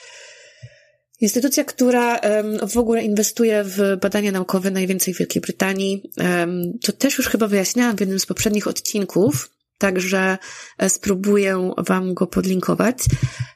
instytucja, 1.20 1.64
która 1.64 2.18
um, 2.18 2.68
w 2.68 2.76
ogóle 2.76 3.02
inwestuje 3.02 3.64
w 3.64 3.96
badania 4.00 4.32
naukowe 4.32 4.70
najwięcej 4.70 5.14
w 5.14 5.18
Wielkiej 5.18 5.42
Brytanii. 5.42 6.10
Um, 6.18 6.78
to 6.82 6.92
też 6.92 7.18
już 7.18 7.28
chyba 7.28 7.46
wyjaśniałam 7.48 7.96
w 7.96 8.00
jednym 8.00 8.18
z 8.18 8.26
poprzednich 8.26 8.66
odcinków. 8.66 9.55
Także 9.78 10.38
e, 10.78 10.90
spróbuję 10.90 11.70
Wam 11.78 12.14
go 12.14 12.26
podlinkować, 12.26 12.98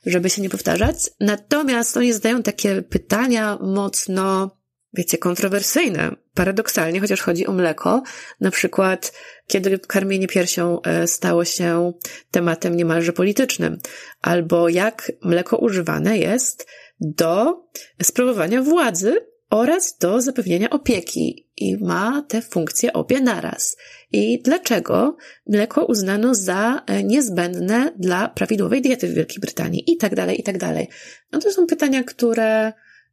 żeby 0.07 0.31
się 0.31 0.43
nie 0.43 0.51
powtarzać. 0.51 0.97
Natomiast 1.21 1.97
oni 1.97 2.13
zadają 2.13 2.43
takie 2.43 2.83
pytania 2.83 3.59
mocno, 3.61 4.57
wiecie, 4.93 5.19
kontrowersyjne, 5.19 6.17
paradoksalnie, 6.35 7.01
chociaż 7.01 7.21
chodzi 7.21 7.47
o 7.47 7.53
mleko. 7.53 8.03
Na 8.41 8.51
przykład, 8.51 9.13
kiedy 9.47 9.79
karmienie 9.79 10.29
piersią 10.29 10.83
e, 10.83 11.07
stało 11.07 11.45
się 11.45 11.93
tematem 12.31 12.77
niemalże 12.77 13.13
politycznym, 13.13 13.79
albo 14.23 14.69
jak 14.69 15.13
mleko 15.23 15.57
używane 15.57 16.19
jest 16.19 16.67
do 17.01 17.65
sprawowania 18.03 18.63
władzy 18.63 19.27
oraz 19.51 19.99
do 19.99 20.21
zapewnienia 20.21 20.71
opieki 20.71 21.50
i 21.61 21.77
ma 21.85 22.23
te 22.29 22.43
funkcje 22.43 22.93
obie 22.93 23.21
naraz. 23.21 23.77
I 24.13 24.43
dlaczego 24.43 25.17
mleko 25.47 25.85
uznano 25.85 26.35
za 26.35 26.83
e, 26.87 27.05
niezbędne 27.05 27.93
dla 27.99 28.29
prawidłowej 28.29 28.83
diety 28.83 29.09
w 29.09 29.15
Wielkiej 29.15 29.41
Brytanii 29.41 29.93
i 29.93 29.97
tak 29.97 30.15
dalej, 30.15 30.41
i 30.41 30.43
tak 30.43 30.59
dalej. 30.59 30.89
No 31.33 31.39
to 31.39 31.53
są 31.53 31.67
pytania, 31.67 32.05
które 32.05 32.73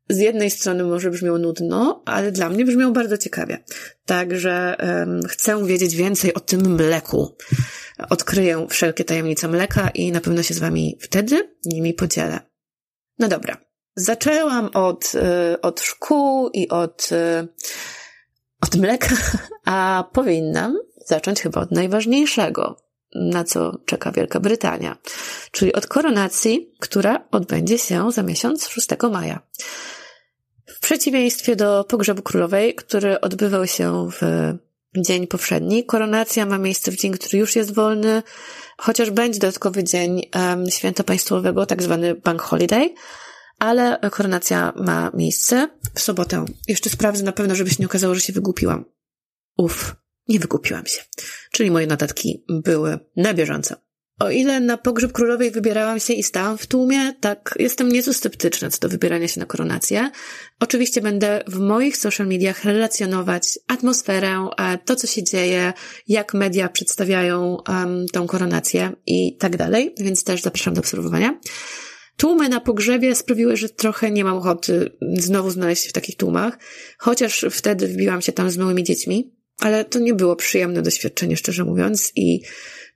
z 0.09 0.17
jednej 0.17 0.49
strony 0.49 0.83
może 0.83 1.09
brzmią 1.09 1.37
nudno, 1.37 2.03
ale 2.05 2.31
dla 2.31 2.49
mnie 2.49 2.65
brzmią 2.65 2.93
bardzo 2.93 3.17
ciekawie. 3.17 3.63
Także 4.05 4.75
um, 4.79 5.21
chcę 5.27 5.65
wiedzieć 5.65 5.95
więcej 5.95 6.33
o 6.33 6.39
tym 6.39 6.75
mleku. 6.75 7.35
Odkryję 8.09 8.67
wszelkie 8.69 9.03
tajemnice 9.03 9.47
mleka 9.47 9.89
i 9.89 10.11
na 10.11 10.21
pewno 10.21 10.43
się 10.43 10.53
z 10.53 10.59
Wami 10.59 10.97
wtedy 11.01 11.55
nimi 11.65 11.93
podzielę. 11.93 12.39
No 13.19 13.27
dobra. 13.27 13.57
Zaczęłam 13.95 14.69
od, 14.73 15.11
y, 15.15 15.61
od 15.61 15.81
szkół 15.81 16.49
i 16.49 16.69
od, 16.69 17.09
y, 17.11 17.47
od 18.61 18.75
mleka, 18.75 19.15
a 19.65 20.03
powinnam 20.13 20.77
zacząć 21.05 21.41
chyba 21.41 21.61
od 21.61 21.71
najważniejszego, 21.71 22.81
na 23.15 23.43
co 23.43 23.77
czeka 23.85 24.11
Wielka 24.11 24.39
Brytania, 24.39 24.97
czyli 25.51 25.73
od 25.73 25.87
koronacji, 25.87 26.73
która 26.79 27.27
odbędzie 27.31 27.77
się 27.77 28.11
za 28.11 28.23
miesiąc 28.23 28.67
6 28.67 28.87
maja. 29.11 29.39
W 30.65 30.79
przeciwieństwie 30.79 31.55
do 31.55 31.83
pogrzebu 31.83 32.21
królowej, 32.21 32.75
który 32.75 33.21
odbywał 33.21 33.67
się 33.67 34.09
w 34.11 34.53
dzień 34.97 35.27
powszedni, 35.27 35.85
koronacja 35.85 36.45
ma 36.45 36.57
miejsce 36.57 36.91
w 36.91 36.95
dzień, 36.95 37.11
który 37.11 37.37
już 37.37 37.55
jest 37.55 37.73
wolny, 37.73 38.23
chociaż 38.77 39.11
będzie 39.11 39.39
dodatkowy 39.39 39.83
dzień 39.83 40.21
um, 40.35 40.69
święta 40.69 41.03
państwowego, 41.03 41.65
tak 41.65 41.83
zwany 41.83 42.15
bank 42.15 42.41
holiday, 42.41 42.93
ale 43.59 43.99
koronacja 44.11 44.73
ma 44.75 45.11
miejsce 45.13 45.69
w 45.93 45.99
sobotę. 45.99 46.45
Jeszcze 46.67 46.89
sprawdzę 46.89 47.23
na 47.23 47.31
pewno, 47.31 47.55
żeby 47.55 47.69
się 47.69 47.75
nie 47.79 47.85
okazało, 47.85 48.15
że 48.15 48.21
się 48.21 48.33
wygłupiłam. 48.33 48.85
Uff, 49.57 49.95
nie 50.27 50.39
wygłupiłam 50.39 50.85
się. 50.85 51.01
Czyli 51.51 51.71
moje 51.71 51.87
notatki 51.87 52.45
były 52.49 52.99
na 53.15 53.33
bieżąco. 53.33 53.75
O 54.19 54.29
ile 54.29 54.59
na 54.59 54.77
pogrzeb 54.77 55.11
królowej 55.11 55.51
wybierałam 55.51 55.99
się 55.99 56.13
i 56.13 56.23
stałam 56.23 56.57
w 56.57 56.67
tłumie, 56.67 57.13
tak 57.13 57.55
jestem 57.59 57.89
nieco 57.89 58.13
sceptyczna 58.13 58.69
co 58.69 58.79
do 58.79 58.89
wybierania 58.89 59.27
się 59.27 59.39
na 59.39 59.45
koronację. 59.45 60.11
Oczywiście 60.59 61.01
będę 61.01 61.43
w 61.47 61.59
moich 61.59 61.97
social 61.97 62.27
mediach 62.27 62.63
relacjonować 62.63 63.59
atmosferę, 63.67 64.47
to 64.85 64.95
co 64.95 65.07
się 65.07 65.23
dzieje, 65.23 65.73
jak 66.07 66.33
media 66.33 66.69
przedstawiają 66.69 67.57
um, 67.69 68.05
tą 68.13 68.27
koronację 68.27 68.91
i 69.05 69.37
tak 69.37 69.57
dalej, 69.57 69.95
więc 69.97 70.23
też 70.23 70.41
zapraszam 70.41 70.73
do 70.73 70.79
obserwowania. 70.79 71.39
Tłumy 72.17 72.49
na 72.49 72.59
pogrzebie 72.59 73.15
sprawiły, 73.15 73.57
że 73.57 73.69
trochę 73.69 74.11
nie 74.11 74.23
mam 74.23 74.37
ochoty 74.37 74.91
znowu 75.17 75.51
znaleźć 75.51 75.83
się 75.83 75.89
w 75.89 75.93
takich 75.93 76.15
tłumach, 76.15 76.57
chociaż 76.97 77.45
wtedy 77.51 77.87
wbiłam 77.87 78.21
się 78.21 78.31
tam 78.31 78.51
z 78.51 78.57
małymi 78.57 78.83
dziećmi, 78.83 79.35
ale 79.59 79.85
to 79.85 79.99
nie 79.99 80.13
było 80.13 80.35
przyjemne 80.35 80.81
doświadczenie, 80.81 81.37
szczerze 81.37 81.63
mówiąc, 81.63 82.11
i 82.15 82.41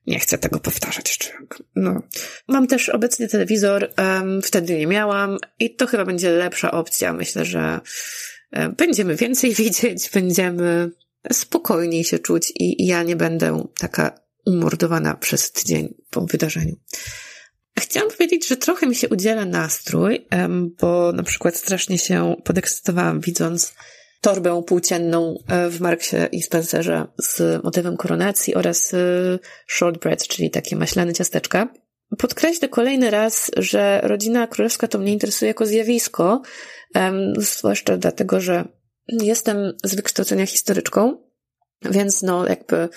nie 0.07 0.19
chcę 0.19 0.37
tego 0.37 0.59
powtarzać 0.59 1.09
jeszcze. 1.09 1.29
No. 1.75 2.03
Mam 2.47 2.67
też 2.67 2.89
obecnie 2.89 3.27
telewizor, 3.27 3.93
um, 3.97 4.41
wtedy 4.41 4.77
nie 4.77 4.87
miałam 4.87 5.37
i 5.59 5.75
to 5.75 5.87
chyba 5.87 6.05
będzie 6.05 6.31
lepsza 6.31 6.71
opcja. 6.71 7.13
Myślę, 7.13 7.45
że 7.45 7.79
będziemy 8.77 9.15
więcej 9.15 9.53
widzieć, 9.63 10.09
będziemy 10.13 10.91
spokojniej 11.31 12.03
się 12.03 12.19
czuć 12.19 12.51
i, 12.55 12.83
i 12.83 12.85
ja 12.85 13.03
nie 13.03 13.15
będę 13.15 13.67
taka 13.79 14.19
umordowana 14.45 15.15
przez 15.15 15.51
tydzień 15.51 15.93
po 16.09 16.21
wydarzeniu. 16.21 16.75
Chciałam 17.79 18.09
powiedzieć, 18.09 18.47
że 18.47 18.57
trochę 18.57 18.87
mi 18.87 18.95
się 18.95 19.09
udziela 19.09 19.45
nastrój, 19.45 20.27
bo 20.81 21.11
na 21.11 21.23
przykład 21.23 21.55
strasznie 21.55 21.97
się 21.97 22.35
podekscytowałam 22.43 23.19
widząc 23.19 23.73
torbę 24.21 24.63
płócienną 24.67 25.35
e, 25.47 25.69
w 25.69 25.81
Marksie 25.81 26.15
i 26.31 26.41
Spencerze 26.41 27.07
z 27.17 27.63
motywem 27.63 27.97
koronacji 27.97 28.55
oraz 28.55 28.93
e, 28.93 28.97
shortbread, 29.67 30.27
czyli 30.27 30.49
takie 30.49 30.75
maślane 30.75 31.13
ciasteczka. 31.13 31.73
Podkreślę 32.17 32.69
kolejny 32.69 33.09
raz, 33.09 33.51
że 33.57 34.01
rodzina 34.03 34.47
królewska 34.47 34.87
to 34.87 34.99
mnie 34.99 35.13
interesuje 35.13 35.47
jako 35.47 35.65
zjawisko, 35.65 36.41
zwłaszcza 37.37 37.97
dlatego, 37.97 38.41
że 38.41 38.67
jestem 39.07 39.73
z 39.83 39.95
wykształcenia 39.95 40.45
historyczką, 40.45 41.17
więc 41.91 42.21
no 42.21 42.47
jakby 42.47 42.89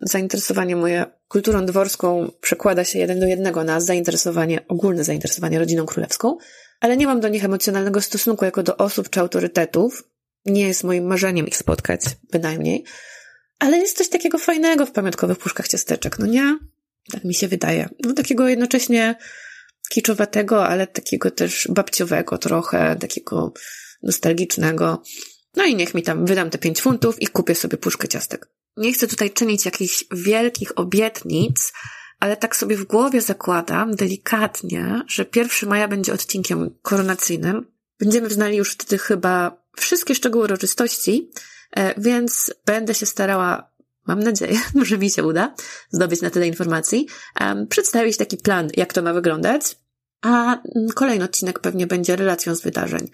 zainteresowanie 0.00 0.76
moje 0.76 1.04
kulturą 1.28 1.66
dworską 1.66 2.30
przekłada 2.40 2.84
się 2.84 2.98
jeden 2.98 3.20
do 3.20 3.26
jednego 3.26 3.64
na 3.64 3.80
zainteresowanie, 3.80 4.68
ogólne 4.68 5.04
zainteresowanie 5.04 5.58
rodziną 5.58 5.86
królewską, 5.86 6.36
ale 6.80 6.96
nie 6.96 7.06
mam 7.06 7.20
do 7.20 7.28
nich 7.28 7.44
emocjonalnego 7.44 8.00
stosunku 8.00 8.44
jako 8.44 8.62
do 8.62 8.76
osób 8.76 9.10
czy 9.10 9.20
autorytetów. 9.20 10.04
Nie 10.44 10.68
jest 10.68 10.84
moim 10.84 11.06
marzeniem 11.06 11.46
ich 11.46 11.56
spotkać, 11.56 12.00
bynajmniej. 12.32 12.84
Ale 13.58 13.78
jest 13.78 13.96
coś 13.96 14.08
takiego 14.08 14.38
fajnego 14.38 14.86
w 14.86 14.92
pamiątkowych 14.92 15.38
puszkach 15.38 15.68
ciasteczek, 15.68 16.18
no 16.18 16.26
nie? 16.26 16.58
Tak 17.12 17.24
mi 17.24 17.34
się 17.34 17.48
wydaje. 17.48 17.88
No 18.04 18.12
takiego 18.12 18.48
jednocześnie 18.48 19.14
kiczowatego, 19.88 20.66
ale 20.66 20.86
takiego 20.86 21.30
też 21.30 21.68
babciowego 21.70 22.38
trochę, 22.38 22.96
takiego 23.00 23.52
nostalgicznego. 24.02 25.02
No 25.56 25.64
i 25.64 25.74
niech 25.74 25.94
mi 25.94 26.02
tam 26.02 26.26
wydam 26.26 26.50
te 26.50 26.58
pięć 26.58 26.80
funtów 26.80 27.22
i 27.22 27.26
kupię 27.26 27.54
sobie 27.54 27.78
puszkę 27.78 28.08
ciastek. 28.08 28.48
Nie 28.76 28.92
chcę 28.92 29.06
tutaj 29.06 29.30
czynić 29.30 29.64
jakichś 29.64 30.04
wielkich 30.10 30.78
obietnic, 30.78 31.72
ale 32.20 32.36
tak 32.36 32.56
sobie 32.56 32.76
w 32.76 32.84
głowie 32.84 33.20
zakładam 33.20 33.96
delikatnie, 33.96 35.02
że 35.08 35.26
1 35.36 35.68
maja 35.68 35.88
będzie 35.88 36.12
odcinkiem 36.12 36.70
koronacyjnym. 36.82 37.66
Będziemy 38.00 38.30
znali 38.30 38.56
już 38.56 38.72
wtedy 38.72 38.98
chyba 38.98 39.62
wszystkie 39.76 40.14
szczegóły 40.14 40.44
uroczystości, 40.44 41.30
e, 41.70 42.00
więc 42.00 42.54
będę 42.66 42.94
się 42.94 43.06
starała, 43.06 43.70
mam 44.06 44.20
nadzieję, 44.20 44.60
że 44.82 44.98
mi 44.98 45.10
się 45.10 45.24
uda 45.24 45.54
zdobyć 45.90 46.22
na 46.22 46.30
tyle 46.30 46.46
informacji, 46.46 47.08
przedstawić 47.68 48.16
taki 48.16 48.36
plan, 48.36 48.68
jak 48.76 48.92
to 48.92 49.02
ma 49.02 49.12
wyglądać, 49.12 49.76
a 50.22 50.62
kolejny 50.94 51.24
odcinek 51.24 51.58
pewnie 51.58 51.86
będzie 51.86 52.16
relacją 52.16 52.54
z 52.54 52.62
wydarzeń. 52.62 53.10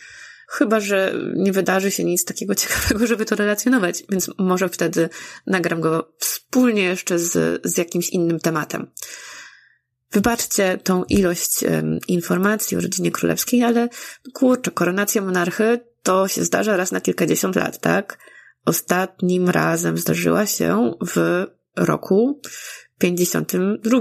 Chyba, 0.52 0.80
że 0.80 1.14
nie 1.34 1.52
wydarzy 1.52 1.90
się 1.90 2.04
nic 2.04 2.24
takiego 2.24 2.54
ciekawego, 2.54 3.06
żeby 3.06 3.24
to 3.24 3.36
relacjonować, 3.36 4.02
więc 4.10 4.30
może 4.38 4.68
wtedy 4.68 5.08
nagram 5.46 5.80
go 5.80 6.12
wspólnie 6.18 6.82
jeszcze 6.82 7.18
z, 7.18 7.60
z 7.64 7.78
jakimś 7.78 8.08
innym 8.08 8.40
tematem. 8.40 8.90
Wybaczcie 10.12 10.78
tą 10.84 11.04
ilość 11.04 11.62
um, 11.62 11.98
informacji 12.08 12.76
o 12.76 12.80
rodzinie 12.80 13.10
królewskiej, 13.10 13.62
ale 13.62 13.88
kurczę, 14.32 14.70
koronacja 14.70 15.22
monarchy 15.22 15.80
to 16.02 16.28
się 16.28 16.44
zdarza 16.44 16.76
raz 16.76 16.92
na 16.92 17.00
kilkadziesiąt 17.00 17.56
lat, 17.56 17.80
tak? 17.80 18.18
Ostatnim 18.64 19.48
razem 19.48 19.98
zdarzyła 19.98 20.46
się 20.46 20.92
w 21.06 21.46
roku 21.76 22.40
52, 22.98 23.98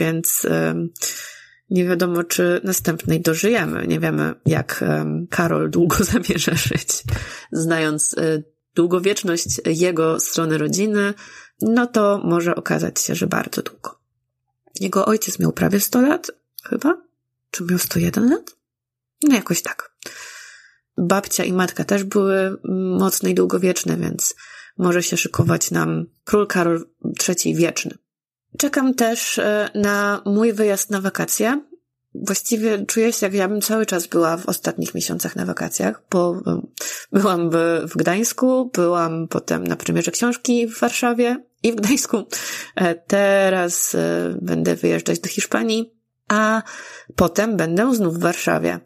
więc 0.00 0.46
um, 0.50 0.88
nie 1.74 1.84
wiadomo, 1.84 2.24
czy 2.24 2.60
następnej 2.64 3.20
dożyjemy. 3.20 3.86
Nie 3.86 4.00
wiemy, 4.00 4.34
jak 4.46 4.84
Karol 5.30 5.70
długo 5.70 5.96
zamierza 6.14 6.54
żyć. 6.54 7.02
Znając 7.52 8.14
um, 8.14 8.42
długowieczność 8.74 9.60
jego 9.66 10.20
strony 10.20 10.58
rodziny, 10.58 11.14
no 11.60 11.86
to 11.86 12.20
może 12.24 12.54
okazać 12.54 13.00
się, 13.00 13.14
że 13.14 13.26
bardzo 13.26 13.62
długo. 13.62 13.98
Jego 14.80 15.06
ojciec 15.06 15.38
miał 15.38 15.52
prawie 15.52 15.80
100 15.80 16.00
lat, 16.00 16.30
chyba? 16.68 17.02
Czy 17.50 17.64
miał 17.64 17.78
101 17.78 18.30
lat? 18.30 18.56
No 19.22 19.34
jakoś 19.34 19.62
tak. 19.62 19.94
Babcia 20.98 21.44
i 21.44 21.52
matka 21.52 21.84
też 21.84 22.04
były 22.04 22.56
mocne 22.98 23.30
i 23.30 23.34
długowieczne, 23.34 23.96
więc 23.96 24.34
może 24.78 25.02
się 25.02 25.16
szykować 25.16 25.70
nam 25.70 26.06
król 26.24 26.46
Karol 26.46 26.86
III 27.28 27.54
wieczny. 27.54 27.98
Czekam 28.58 28.94
też 28.94 29.38
e, 29.38 29.70
na 29.74 30.22
mój 30.24 30.52
wyjazd 30.52 30.90
na 30.90 31.00
wakacje. 31.00 31.60
Właściwie 32.14 32.86
czuję 32.86 33.12
się, 33.12 33.26
jak 33.26 33.34
ja 33.34 33.48
bym 33.48 33.60
cały 33.60 33.86
czas 33.86 34.06
była 34.06 34.36
w 34.36 34.48
ostatnich 34.48 34.94
miesiącach 34.94 35.36
na 35.36 35.44
wakacjach, 35.44 36.02
bo 36.10 36.42
e, 36.46 36.60
byłam 37.12 37.50
w, 37.84 37.96
Gdańsku, 37.96 38.70
byłam 38.74 39.28
potem 39.28 39.66
na 39.66 39.76
premierze 39.76 40.10
książki 40.10 40.66
w 40.68 40.80
Warszawie 40.80 41.44
i 41.62 41.72
w 41.72 41.74
Gdańsku. 41.74 42.22
E, 42.76 42.94
teraz 42.94 43.96
będę 44.42 44.76
wyjeżdżać 44.76 45.20
do 45.20 45.28
Hiszpanii, 45.28 45.94
a 46.28 46.62
potem 47.16 47.56
będę 47.56 47.94
znów 47.94 48.18
w 48.18 48.20
Warszawie. 48.20 48.80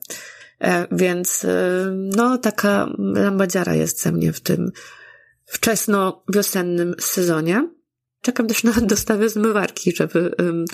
Więc 0.92 1.46
no, 1.94 2.38
taka 2.38 2.88
lambadziara 2.98 3.74
jest 3.74 4.02
ze 4.02 4.12
mnie 4.12 4.32
w 4.32 4.40
tym 4.40 4.72
wczesno-wiosennym 5.46 6.94
sezonie. 7.00 7.68
Czekam 8.20 8.46
też 8.46 8.64
na 8.64 8.72
dostawę 8.72 9.28
zmywarki, 9.28 9.92
żeby 9.96 10.34
um, 10.38 10.64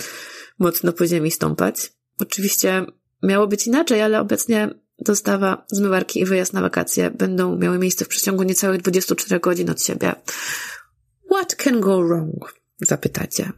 mocno 0.59 0.93
po 0.93 1.07
ziemi 1.07 1.31
stąpać. 1.31 1.93
Oczywiście 2.19 2.85
miało 3.23 3.47
być 3.47 3.67
inaczej, 3.67 4.01
ale 4.01 4.19
obecnie 4.19 4.69
dostawa 4.99 5.65
zmywarki 5.71 6.19
i 6.19 6.25
wyjazd 6.25 6.53
na 6.53 6.61
wakacje 6.61 7.11
będą 7.11 7.57
miały 7.57 7.79
miejsce 7.79 8.05
w 8.05 8.07
przeciągu 8.07 8.43
niecałych 8.43 8.81
24 8.81 9.39
godzin 9.39 9.69
od 9.69 9.83
siebie. 9.83 10.15
What 11.31 11.55
can 11.55 11.81
go 11.81 12.03
wrong? 12.03 12.55
Zapytacie. 12.81 13.51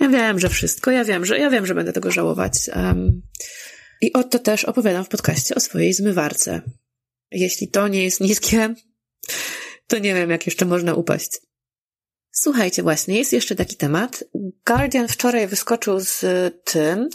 Ja 0.00 0.08
wiem, 0.08 0.38
że 0.38 0.48
wszystko, 0.48 0.90
ja 0.90 1.04
wiem, 1.04 1.24
że 1.24 1.38
ja 1.38 1.50
wiem, 1.50 1.66
że 1.66 1.74
będę 1.74 1.92
tego 1.92 2.10
żałować. 2.10 2.70
Um, 2.76 3.22
I 4.00 4.12
oto 4.12 4.38
też 4.38 4.64
opowiadam 4.64 5.04
w 5.04 5.08
podcaście 5.08 5.54
o 5.54 5.60
swojej 5.60 5.92
zmywarce. 5.92 6.62
Jeśli 7.30 7.68
to 7.68 7.88
nie 7.88 8.04
jest 8.04 8.20
niskie, 8.20 8.74
to 9.86 9.98
nie 9.98 10.14
wiem, 10.14 10.30
jak 10.30 10.46
jeszcze 10.46 10.64
można 10.64 10.94
upaść. 10.94 11.30
Słuchajcie, 12.34 12.82
właśnie, 12.82 13.18
jest 13.18 13.32
jeszcze 13.32 13.54
taki 13.54 13.76
temat. 13.76 14.24
Guardian 14.66 15.08
wczoraj 15.08 15.46
wyskoczył 15.46 16.00
z 16.00 16.24
tym, 16.64 17.08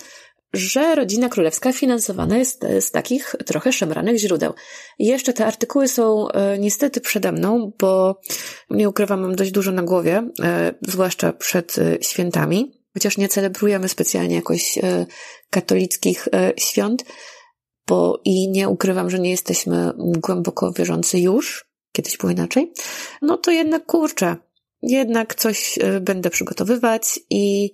że 0.54 0.96
rodzina 0.96 1.30
królewska 1.30 1.74
finansowana 1.74 2.38
jest 2.38 2.66
z 2.80 2.92
takich 2.92 3.36
trochę 3.46 3.74
szemranych 3.74 4.18
źródeł. 4.18 4.54
Jeszcze 5.00 5.34
te 5.34 5.46
artykuły 5.46 5.88
są 5.88 6.30
e, 6.30 6.60
niestety 6.60 7.02
przede 7.02 7.32
mną, 7.32 7.72
bo 7.80 8.22
nie 8.70 8.90
ukrywam, 8.90 9.22
mam 9.22 9.36
dość 9.36 9.52
dużo 9.52 9.72
na 9.72 9.84
głowie, 9.84 10.30
e, 10.44 10.74
zwłaszcza 10.82 11.34
przed 11.34 11.78
e, 11.78 11.98
świętami, 12.02 12.72
chociaż 12.94 13.18
nie 13.18 13.30
celebrujemy 13.30 13.90
specjalnie 13.90 14.36
jakoś 14.36 14.80
katolickich 15.50 16.28
świąt, 16.58 17.06
bo 17.88 18.22
i 18.26 18.50
nie 18.50 18.70
ukrywam, 18.70 19.10
że 19.10 19.20
nie 19.20 19.32
jesteśmy 19.32 19.92
głęboko 19.98 20.72
wierzący 20.72 21.20
już, 21.20 21.66
kiedyś 21.92 22.18
było 22.18 22.32
inaczej, 22.32 22.74
no 23.22 23.38
to 23.38 23.52
jednak 23.52 23.86
kurczę, 23.86 24.36
jednak 24.82 25.36
coś 25.36 25.80
e, 25.82 26.00
będę 26.00 26.30
przygotowywać 26.30 27.20
i 27.30 27.72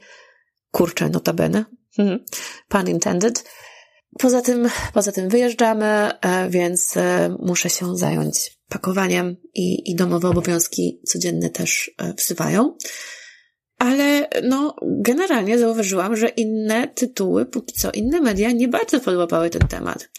kurczę, 0.72 1.10
notabene, 1.10 1.66
hmm, 1.96 2.20
pun 2.68 2.90
intended. 2.90 3.44
Poza 4.20 4.42
tym, 4.42 4.70
poza 4.94 5.12
tym 5.12 5.30
wyjeżdżamy, 5.30 5.86
e, 5.86 6.50
więc 6.50 6.98
e, 6.98 7.36
muszę 7.40 7.70
się 7.70 7.98
zająć 7.98 8.60
pakowaniem 8.70 9.36
i, 9.54 9.92
i 9.92 9.96
domowe 9.96 10.30
obowiązki 10.30 11.02
codzienne 11.06 11.50
też 11.50 11.92
wzywają. 12.18 12.78
Ale 13.78 14.28
no, 14.44 14.76
generalnie 14.82 15.60
zauważyłam, 15.60 16.16
że 16.16 16.28
inne 16.28 16.88
tytuły, 16.88 17.46
póki 17.46 17.74
co 17.74 17.92
inne 17.92 18.22
media 18.22 18.52
nie 18.52 18.68
bardzo 18.68 19.00
podłapały 19.00 19.50
ten 19.50 19.68
temat. 19.68 20.10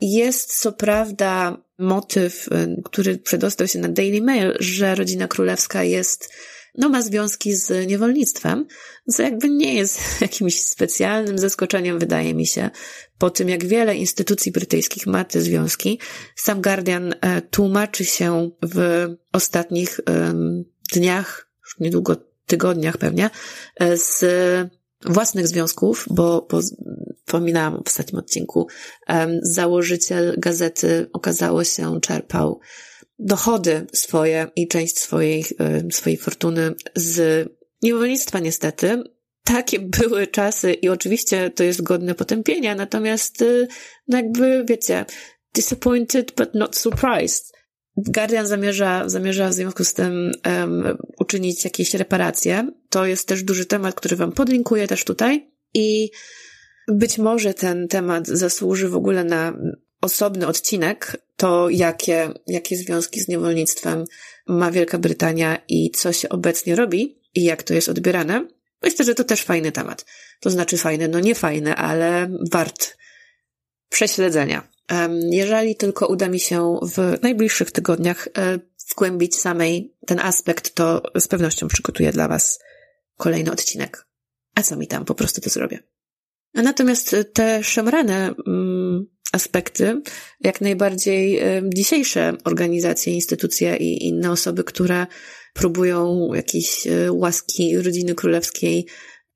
Jest 0.00 0.60
co 0.60 0.72
prawda 0.72 1.63
motyw, 1.78 2.48
y, 2.48 2.82
który 2.84 3.18
przedostał 3.18 3.68
się 3.68 3.78
na 3.78 3.88
Daily 3.88 4.20
Mail, 4.20 4.56
że 4.60 4.94
rodzina 4.94 5.28
królewska 5.28 5.84
jest, 5.84 6.32
no 6.74 6.88
ma 6.88 7.02
związki 7.02 7.54
z 7.54 7.88
niewolnictwem, 7.88 8.66
co 9.10 9.22
jakby 9.22 9.50
nie 9.50 9.74
jest 9.74 10.00
jakimś 10.20 10.62
specjalnym 10.62 11.38
zaskoczeniem, 11.38 11.98
wydaje 11.98 12.34
mi 12.34 12.46
się, 12.46 12.70
po 13.18 13.30
tym 13.30 13.48
jak 13.48 13.64
wiele 13.64 13.96
instytucji 13.96 14.52
brytyjskich 14.52 15.06
ma 15.06 15.24
te 15.24 15.40
związki. 15.40 15.98
Sam 16.36 16.62
Guardian 16.62 17.14
e, 17.20 17.42
tłumaczy 17.42 18.04
się 18.04 18.50
w 18.62 19.08
ostatnich 19.32 20.00
dniach, 20.92 21.48
już 21.64 21.78
niedługo 21.80 22.16
tygodniach 22.46 22.96
pewnie, 22.98 23.30
e, 23.80 23.96
z 23.96 24.24
własnych 25.04 25.48
związków, 25.48 26.06
bo, 26.10 26.46
bo 26.50 26.60
wspominałam 27.26 27.82
w 27.84 27.86
ostatnim 27.86 28.18
odcinku, 28.18 28.66
założyciel 29.42 30.34
gazety 30.38 31.06
okazało 31.12 31.64
się 31.64 32.00
czerpał 32.00 32.60
dochody 33.18 33.86
swoje 33.92 34.46
i 34.56 34.68
część 34.68 34.98
swojej, 34.98 35.44
swojej 35.90 36.18
fortuny 36.18 36.74
z 36.94 37.48
niewolnictwa 37.82 38.38
niestety. 38.38 39.02
Takie 39.44 39.80
były 40.00 40.26
czasy 40.26 40.72
i 40.72 40.88
oczywiście 40.88 41.50
to 41.50 41.64
jest 41.64 41.82
godne 41.82 42.14
potępienia, 42.14 42.74
natomiast 42.74 43.42
y, 43.42 43.68
no 44.08 44.16
jakby, 44.16 44.64
wiecie, 44.68 45.04
disappointed 45.54 46.32
but 46.36 46.54
not 46.54 46.76
surprised. 46.76 47.54
Guardian 47.96 48.46
zamierza, 48.46 49.08
zamierza 49.08 49.48
w 49.48 49.54
związku 49.54 49.84
z 49.84 49.94
tym 49.94 50.32
um, 50.46 50.98
uczynić 51.18 51.64
jakieś 51.64 51.94
reparacje. 51.94 52.68
To 52.88 53.06
jest 53.06 53.28
też 53.28 53.42
duży 53.42 53.66
temat, 53.66 53.94
który 53.94 54.16
Wam 54.16 54.32
podlinkuję 54.32 54.86
też 54.88 55.04
tutaj. 55.04 55.50
I 55.74 56.10
być 56.88 57.18
może 57.18 57.54
ten 57.54 57.88
temat 57.88 58.26
zasłuży 58.26 58.88
w 58.88 58.96
ogóle 58.96 59.24
na 59.24 59.58
osobny 60.00 60.46
odcinek, 60.46 61.16
to 61.36 61.68
jakie, 61.68 62.30
jakie 62.46 62.76
związki 62.76 63.20
z 63.20 63.28
niewolnictwem 63.28 64.04
ma 64.46 64.70
Wielka 64.70 64.98
Brytania 64.98 65.58
i 65.68 65.90
co 65.90 66.12
się 66.12 66.28
obecnie 66.28 66.76
robi 66.76 67.18
i 67.34 67.44
jak 67.44 67.62
to 67.62 67.74
jest 67.74 67.88
odbierane. 67.88 68.48
Myślę, 68.82 69.04
że 69.04 69.14
to 69.14 69.24
też 69.24 69.42
fajny 69.42 69.72
temat. 69.72 70.04
To 70.40 70.50
znaczy 70.50 70.76
fajny, 70.76 71.08
no 71.08 71.20
nie 71.20 71.34
fajny, 71.34 71.74
ale 71.74 72.30
wart 72.52 72.96
prześledzenia. 73.88 74.68
Jeżeli 75.30 75.76
tylko 75.76 76.06
uda 76.06 76.28
mi 76.28 76.40
się 76.40 76.78
w 76.82 77.22
najbliższych 77.22 77.70
tygodniach 77.70 78.28
e, 78.38 78.58
wgłębić 78.90 79.36
samej 79.36 79.94
ten 80.06 80.20
aspekt, 80.20 80.74
to 80.74 81.02
z 81.18 81.28
pewnością 81.28 81.68
przygotuję 81.68 82.12
dla 82.12 82.28
Was 82.28 82.58
kolejny 83.16 83.52
odcinek. 83.52 84.06
A 84.54 84.62
co 84.62 84.76
mi 84.76 84.86
tam, 84.86 85.04
po 85.04 85.14
prostu 85.14 85.40
to 85.40 85.50
zrobię. 85.50 85.93
Natomiast 86.54 87.16
te 87.32 87.64
szemrane 87.64 88.34
mm, 88.46 89.06
aspekty, 89.32 90.02
jak 90.40 90.60
najbardziej 90.60 91.38
e, 91.38 91.62
dzisiejsze 91.74 92.32
organizacje, 92.44 93.14
instytucje 93.14 93.76
i 93.76 94.06
inne 94.06 94.30
osoby, 94.30 94.64
które 94.64 95.06
próbują 95.54 96.28
jakieś 96.34 96.86
e, 96.86 97.12
łaski 97.12 97.76
rodziny 97.76 98.14
królewskiej 98.14 98.86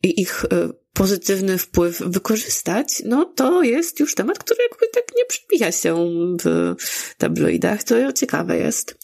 i 0.03 0.21
ich 0.21 0.45
e, 0.45 0.69
pozytywny 0.93 1.59
wpływ 1.59 1.99
wykorzystać, 2.07 3.03
no 3.05 3.25
to 3.25 3.63
jest 3.63 4.01
już 4.01 4.15
temat, 4.15 4.39
który 4.39 4.63
jakby 4.63 4.87
tak 4.95 5.05
nie 5.17 5.25
przebija 5.25 5.73
się 5.73 5.97
w 6.81 7.15
tabloidach. 7.19 7.85
To 7.85 8.13
ciekawe 8.13 8.59
jest. 8.59 8.97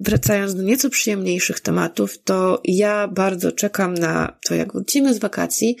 Wracając 0.00 0.54
do 0.54 0.62
nieco 0.62 0.90
przyjemniejszych 0.90 1.60
tematów, 1.60 2.22
to 2.22 2.60
ja 2.64 3.08
bardzo 3.08 3.52
czekam 3.52 3.94
na 3.94 4.38
to, 4.48 4.54
jak 4.54 4.72
wrócimy 4.72 5.14
z 5.14 5.18
wakacji, 5.18 5.76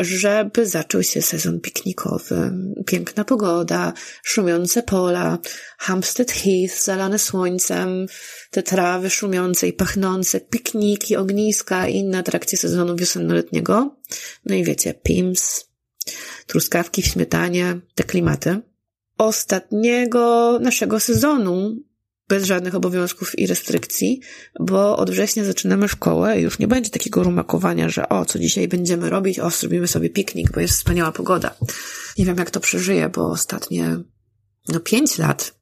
żeby 0.00 0.66
zaczął 0.66 1.02
się 1.02 1.22
sezon 1.22 1.60
piknikowy. 1.60 2.52
Piękna 2.86 3.24
pogoda, 3.24 3.92
szumiące 4.22 4.82
pola, 4.82 5.38
Hampstead 5.78 6.32
Heath 6.32 6.84
zalane 6.84 7.18
słońcem, 7.18 8.06
te 8.50 8.62
trawy 8.62 9.10
szumiące 9.10 9.68
i 9.68 9.72
pachnące, 9.72 10.40
pikniki, 10.40 11.16
ogniska 11.16 11.88
i 11.88 11.96
inne 11.96 12.18
atrakcje 12.18 12.58
sezonu 12.58 12.96
wiosennoletniego. 12.96 13.96
No 14.46 14.54
i 14.54 14.64
wiecie, 14.64 14.94
Pims, 14.94 15.64
truskawki 16.46 17.02
w 17.02 17.06
śmietanie, 17.06 17.80
te 17.94 18.04
klimaty. 18.04 18.60
Ostatniego 19.18 20.58
naszego 20.62 21.00
sezonu 21.00 21.76
bez 22.30 22.44
żadnych 22.44 22.74
obowiązków 22.74 23.38
i 23.38 23.46
restrykcji, 23.46 24.20
bo 24.60 24.96
od 24.96 25.10
września 25.10 25.44
zaczynamy 25.44 25.88
szkołę 25.88 26.40
i 26.40 26.42
już 26.42 26.58
nie 26.58 26.68
będzie 26.68 26.90
takiego 26.90 27.22
rumakowania, 27.22 27.88
że 27.88 28.08
o, 28.08 28.24
co 28.24 28.38
dzisiaj 28.38 28.68
będziemy 28.68 29.10
robić, 29.10 29.38
o, 29.38 29.50
zrobimy 29.50 29.88
sobie 29.88 30.10
piknik, 30.10 30.52
bo 30.52 30.60
jest 30.60 30.74
wspaniała 30.74 31.12
pogoda. 31.12 31.54
Nie 32.18 32.24
wiem, 32.24 32.36
jak 32.36 32.50
to 32.50 32.60
przeżyję, 32.60 33.08
bo 33.08 33.26
ostatnie, 33.26 33.96
no, 34.68 34.80
pięć 34.80 35.18
lat 35.18 35.54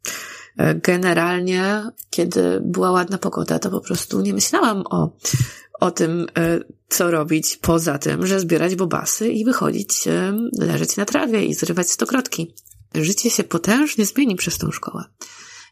e, 0.56 0.74
generalnie, 0.74 1.82
kiedy 2.10 2.60
była 2.64 2.90
ładna 2.90 3.18
pogoda, 3.18 3.58
to 3.58 3.70
po 3.70 3.80
prostu 3.80 4.20
nie 4.20 4.34
myślałam 4.34 4.84
o, 4.90 5.16
o 5.80 5.90
tym, 5.90 6.26
e, 6.38 6.60
co 6.88 7.10
robić 7.10 7.56
poza 7.56 7.98
tym, 7.98 8.26
że 8.26 8.40
zbierać 8.40 8.76
bobasy 8.76 9.28
i 9.28 9.44
wychodzić, 9.44 10.08
e, 10.08 10.32
leżeć 10.58 10.96
na 10.96 11.04
trawie 11.04 11.44
i 11.44 11.54
zrywać 11.54 11.90
stokrotki. 11.90 12.54
Życie 12.94 13.30
się 13.30 13.44
potężnie 13.44 14.06
zmieni 14.06 14.36
przez 14.36 14.58
tą 14.58 14.70
szkołę. 14.70 15.04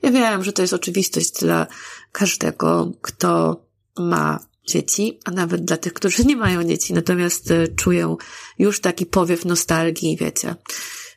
Ja 0.02 0.10
wiem, 0.10 0.44
że 0.44 0.52
to 0.52 0.62
jest 0.62 0.74
oczywistość 0.74 1.32
dla 1.40 1.66
każdego, 2.12 2.92
kto 3.02 3.60
ma 3.98 4.46
dzieci, 4.66 5.20
a 5.24 5.30
nawet 5.30 5.64
dla 5.64 5.76
tych, 5.76 5.92
którzy 5.92 6.24
nie 6.24 6.36
mają 6.36 6.64
dzieci, 6.64 6.94
natomiast 6.94 7.50
e, 7.50 7.68
czują 7.68 8.16
już 8.58 8.80
taki 8.80 9.06
powiew 9.06 9.44
nostalgii, 9.44 10.16
wiecie. 10.16 10.54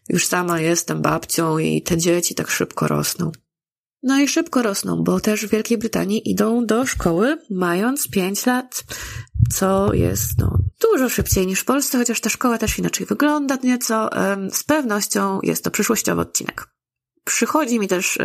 Już 0.09 0.25
sama 0.25 0.59
jestem 0.59 1.01
babcią 1.01 1.57
i 1.57 1.81
te 1.81 1.97
dzieci 1.97 2.35
tak 2.35 2.51
szybko 2.51 2.87
rosną. 2.87 3.31
No 4.03 4.19
i 4.19 4.27
szybko 4.27 4.61
rosną, 4.61 5.03
bo 5.03 5.19
też 5.19 5.45
w 5.45 5.49
Wielkiej 5.49 5.77
Brytanii 5.77 6.31
idą 6.31 6.65
do 6.65 6.85
szkoły 6.85 7.37
mając 7.49 8.07
5 8.07 8.45
lat, 8.45 8.83
co 9.53 9.93
jest 9.93 10.37
no, 10.37 10.57
dużo 10.81 11.09
szybciej 11.09 11.47
niż 11.47 11.59
w 11.59 11.65
Polsce, 11.65 11.97
chociaż 11.97 12.21
ta 12.21 12.29
szkoła 12.29 12.57
też 12.57 12.79
inaczej 12.79 13.05
wygląda 13.05 13.57
nieco. 13.63 14.09
Z 14.51 14.63
pewnością 14.63 15.39
jest 15.43 15.63
to 15.63 15.71
przyszłościowy 15.71 16.21
odcinek 16.21 16.78
przychodzi 17.25 17.79
mi 17.79 17.87
też 17.87 18.17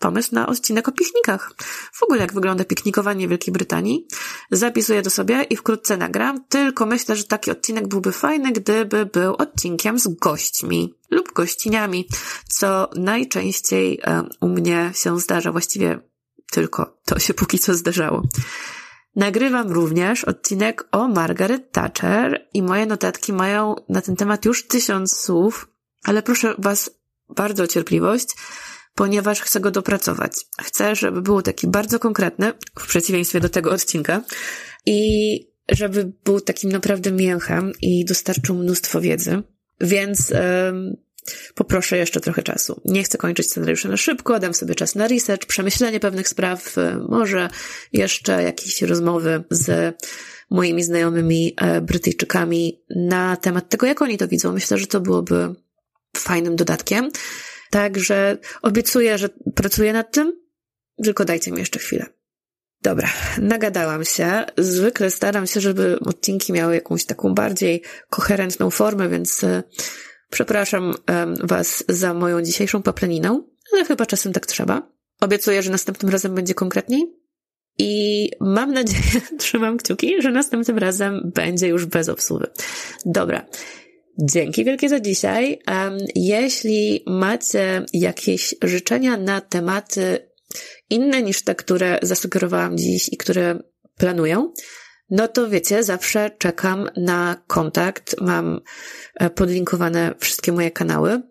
pomysł 0.00 0.34
na 0.34 0.46
odcinek 0.46 0.88
o 0.88 0.92
piknikach. 0.92 1.54
W 1.92 2.02
ogóle 2.02 2.20
jak 2.20 2.32
wygląda 2.32 2.64
piknikowanie 2.64 3.26
w 3.26 3.30
Wielkiej 3.30 3.52
Brytanii. 3.52 4.06
Zapisuję 4.50 5.02
to 5.02 5.10
sobie 5.10 5.42
i 5.42 5.56
wkrótce 5.56 5.96
nagram, 5.96 6.44
tylko 6.48 6.86
myślę, 6.86 7.16
że 7.16 7.24
taki 7.24 7.50
odcinek 7.50 7.88
byłby 7.88 8.12
fajny, 8.12 8.52
gdyby 8.52 9.06
był 9.06 9.34
odcinkiem 9.34 9.98
z 9.98 10.08
gośćmi 10.08 10.94
lub 11.10 11.32
gościniami, 11.32 12.08
co 12.48 12.90
najczęściej 12.96 14.00
u 14.40 14.48
mnie 14.48 14.90
się 14.94 15.20
zdarza, 15.20 15.52
właściwie 15.52 16.00
tylko 16.50 16.98
to 17.04 17.18
się 17.18 17.34
póki 17.34 17.58
co 17.58 17.74
zdarzało. 17.74 18.22
Nagrywam 19.16 19.72
również 19.72 20.24
odcinek 20.24 20.88
o 20.92 21.08
Margaret 21.08 21.72
Thatcher 21.72 22.46
i 22.54 22.62
moje 22.62 22.86
notatki 22.86 23.32
mają 23.32 23.74
na 23.88 24.00
ten 24.00 24.16
temat 24.16 24.44
już 24.44 24.66
tysiąc 24.66 25.16
słów, 25.16 25.68
ale 26.04 26.22
proszę 26.22 26.54
Was 26.58 26.90
bardzo 27.28 27.66
cierpliwość, 27.66 28.28
ponieważ 28.94 29.40
chcę 29.40 29.60
go 29.60 29.70
dopracować. 29.70 30.32
Chcę, 30.62 30.96
żeby 30.96 31.22
był 31.22 31.42
taki 31.42 31.66
bardzo 31.66 31.98
konkretny, 31.98 32.52
w 32.78 32.86
przeciwieństwie 32.86 33.40
do 33.40 33.48
tego 33.48 33.70
odcinka, 33.70 34.22
i 34.86 35.40
żeby 35.68 36.12
był 36.24 36.40
takim 36.40 36.72
naprawdę 36.72 37.12
mięchem 37.12 37.72
i 37.82 38.04
dostarczył 38.04 38.54
mnóstwo 38.54 39.00
wiedzy. 39.00 39.42
Więc 39.80 40.30
um, 40.30 40.96
poproszę 41.54 41.98
jeszcze 41.98 42.20
trochę 42.20 42.42
czasu. 42.42 42.80
Nie 42.84 43.02
chcę 43.02 43.18
kończyć 43.18 43.50
scenariusza 43.50 43.88
na 43.88 43.96
szybko, 43.96 44.38
dam 44.38 44.54
sobie 44.54 44.74
czas 44.74 44.94
na 44.94 45.08
research, 45.08 45.46
przemyślenie 45.46 46.00
pewnych 46.00 46.28
spraw, 46.28 46.76
może 47.08 47.48
jeszcze 47.92 48.42
jakieś 48.42 48.82
rozmowy 48.82 49.44
z 49.50 49.96
moimi 50.50 50.82
znajomymi 50.82 51.54
e, 51.56 51.80
Brytyjczykami 51.80 52.82
na 52.96 53.36
temat 53.36 53.68
tego, 53.68 53.86
jak 53.86 54.02
oni 54.02 54.18
to 54.18 54.28
widzą. 54.28 54.52
Myślę, 54.52 54.78
że 54.78 54.86
to 54.86 55.00
byłoby 55.00 55.54
fajnym 56.18 56.56
dodatkiem. 56.56 57.10
Także 57.70 58.38
obiecuję, 58.62 59.18
że 59.18 59.28
pracuję 59.54 59.92
nad 59.92 60.12
tym, 60.12 60.32
tylko 61.04 61.24
dajcie 61.24 61.52
mi 61.52 61.58
jeszcze 61.58 61.78
chwilę. 61.78 62.06
Dobra, 62.82 63.08
nagadałam 63.38 64.04
się. 64.04 64.44
Zwykle 64.58 65.10
staram 65.10 65.46
się, 65.46 65.60
żeby 65.60 65.98
odcinki 66.00 66.52
miały 66.52 66.74
jakąś 66.74 67.04
taką 67.04 67.34
bardziej 67.34 67.82
koherentną 68.10 68.70
formę, 68.70 69.08
więc 69.08 69.44
e, 69.44 69.62
przepraszam 70.30 70.94
Was 71.42 71.84
za 71.88 72.14
moją 72.14 72.42
dzisiejszą 72.42 72.82
papleniną, 72.82 73.48
ale 73.72 73.84
chyba 73.84 74.06
czasem 74.06 74.32
tak 74.32 74.46
trzeba. 74.46 74.92
Obiecuję, 75.20 75.62
że 75.62 75.70
następnym 75.70 76.12
razem 76.12 76.34
będzie 76.34 76.54
konkretniej. 76.54 77.02
I 77.78 78.30
mam 78.40 78.72
nadzieję, 78.72 79.20
trzymam 79.38 79.76
kciuki, 79.76 80.22
że 80.22 80.30
następnym 80.30 80.78
razem 80.78 81.32
będzie 81.34 81.68
już 81.68 81.86
bez 81.86 82.08
obsługi. 82.08 82.46
Dobra. 83.04 83.46
Dzięki 84.18 84.64
wielkie 84.64 84.88
za 84.88 85.00
dzisiaj. 85.00 85.58
Jeśli 86.14 87.04
macie 87.06 87.84
jakieś 87.92 88.54
życzenia 88.62 89.16
na 89.16 89.40
tematy 89.40 90.30
inne 90.90 91.22
niż 91.22 91.44
te, 91.44 91.54
które 91.54 91.98
zasugerowałam 92.02 92.78
dziś 92.78 93.08
i 93.12 93.16
które 93.16 93.58
planuję, 93.96 94.52
no 95.10 95.28
to 95.28 95.48
wiecie, 95.48 95.82
zawsze 95.82 96.30
czekam 96.38 96.90
na 96.96 97.42
kontakt. 97.46 98.16
Mam 98.20 98.60
e, 99.14 99.30
podlinkowane 99.30 100.14
wszystkie 100.18 100.52
moje 100.52 100.70
kanały, 100.70 101.22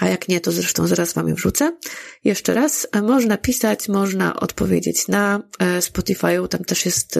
a 0.00 0.08
jak 0.08 0.28
nie, 0.28 0.40
to 0.40 0.52
zresztą 0.52 0.86
zaraz 0.86 1.12
wam 1.12 1.28
je 1.28 1.34
wrzucę. 1.34 1.76
Jeszcze 2.24 2.54
raz, 2.54 2.86
e, 2.92 3.02
można 3.02 3.36
pisać, 3.36 3.88
można 3.88 4.40
odpowiedzieć 4.40 5.08
na 5.08 5.42
e, 5.58 5.78
Spotify'u, 5.78 6.48
tam 6.48 6.64
też 6.64 6.86
jest 6.86 7.18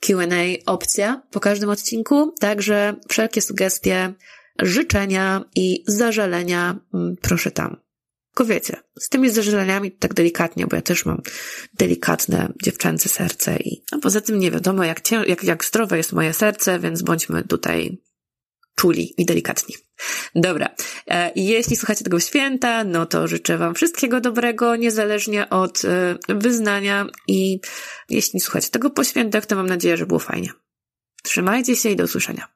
Q&A 0.00 0.72
opcja 0.72 1.22
po 1.30 1.40
każdym 1.40 1.70
odcinku, 1.70 2.34
także 2.40 2.94
wszelkie 3.08 3.40
sugestie, 3.40 4.14
życzenia 4.62 5.44
i 5.56 5.84
zażalenia 5.86 6.78
mm, 6.94 7.16
proszę 7.22 7.50
tam. 7.50 7.76
Tylko 8.34 8.44
wiecie, 8.44 8.76
z 8.98 9.08
tymi 9.08 9.30
zażaleniami 9.30 9.92
tak 9.92 10.14
delikatnie, 10.14 10.66
bo 10.66 10.76
ja 10.76 10.82
też 10.82 11.06
mam 11.06 11.22
delikatne 11.74 12.52
dziewczęce 12.62 13.08
serce 13.08 13.56
i 13.56 13.82
a 13.92 13.98
poza 13.98 14.20
tym 14.20 14.38
nie 14.38 14.50
wiadomo 14.50 14.84
jak, 14.84 15.10
jak, 15.26 15.44
jak 15.44 15.64
zdrowe 15.64 15.96
jest 15.96 16.12
moje 16.12 16.32
serce, 16.32 16.78
więc 16.78 17.02
bądźmy 17.02 17.44
tutaj 17.44 18.02
czuli 18.76 19.14
i 19.16 19.24
delikatni. 19.24 19.74
Dobra. 20.34 20.74
E, 21.06 21.32
jeśli 21.36 21.76
słuchacie 21.76 22.04
tego 22.04 22.20
święta, 22.20 22.84
no 22.84 23.06
to 23.06 23.28
życzę 23.28 23.58
Wam 23.58 23.74
wszystkiego 23.74 24.20
dobrego, 24.20 24.76
niezależnie 24.76 25.50
od 25.50 25.84
e, 25.84 26.18
wyznania 26.28 27.06
i 27.28 27.60
jeśli 28.08 28.40
słuchacie 28.40 28.70
tego 28.70 28.90
po 28.90 29.04
świętach, 29.04 29.46
to 29.46 29.56
mam 29.56 29.66
nadzieję, 29.66 29.96
że 29.96 30.06
było 30.06 30.20
fajnie. 30.20 30.50
Trzymajcie 31.22 31.76
się 31.76 31.90
i 31.90 31.96
do 31.96 32.04
usłyszenia. 32.04 32.55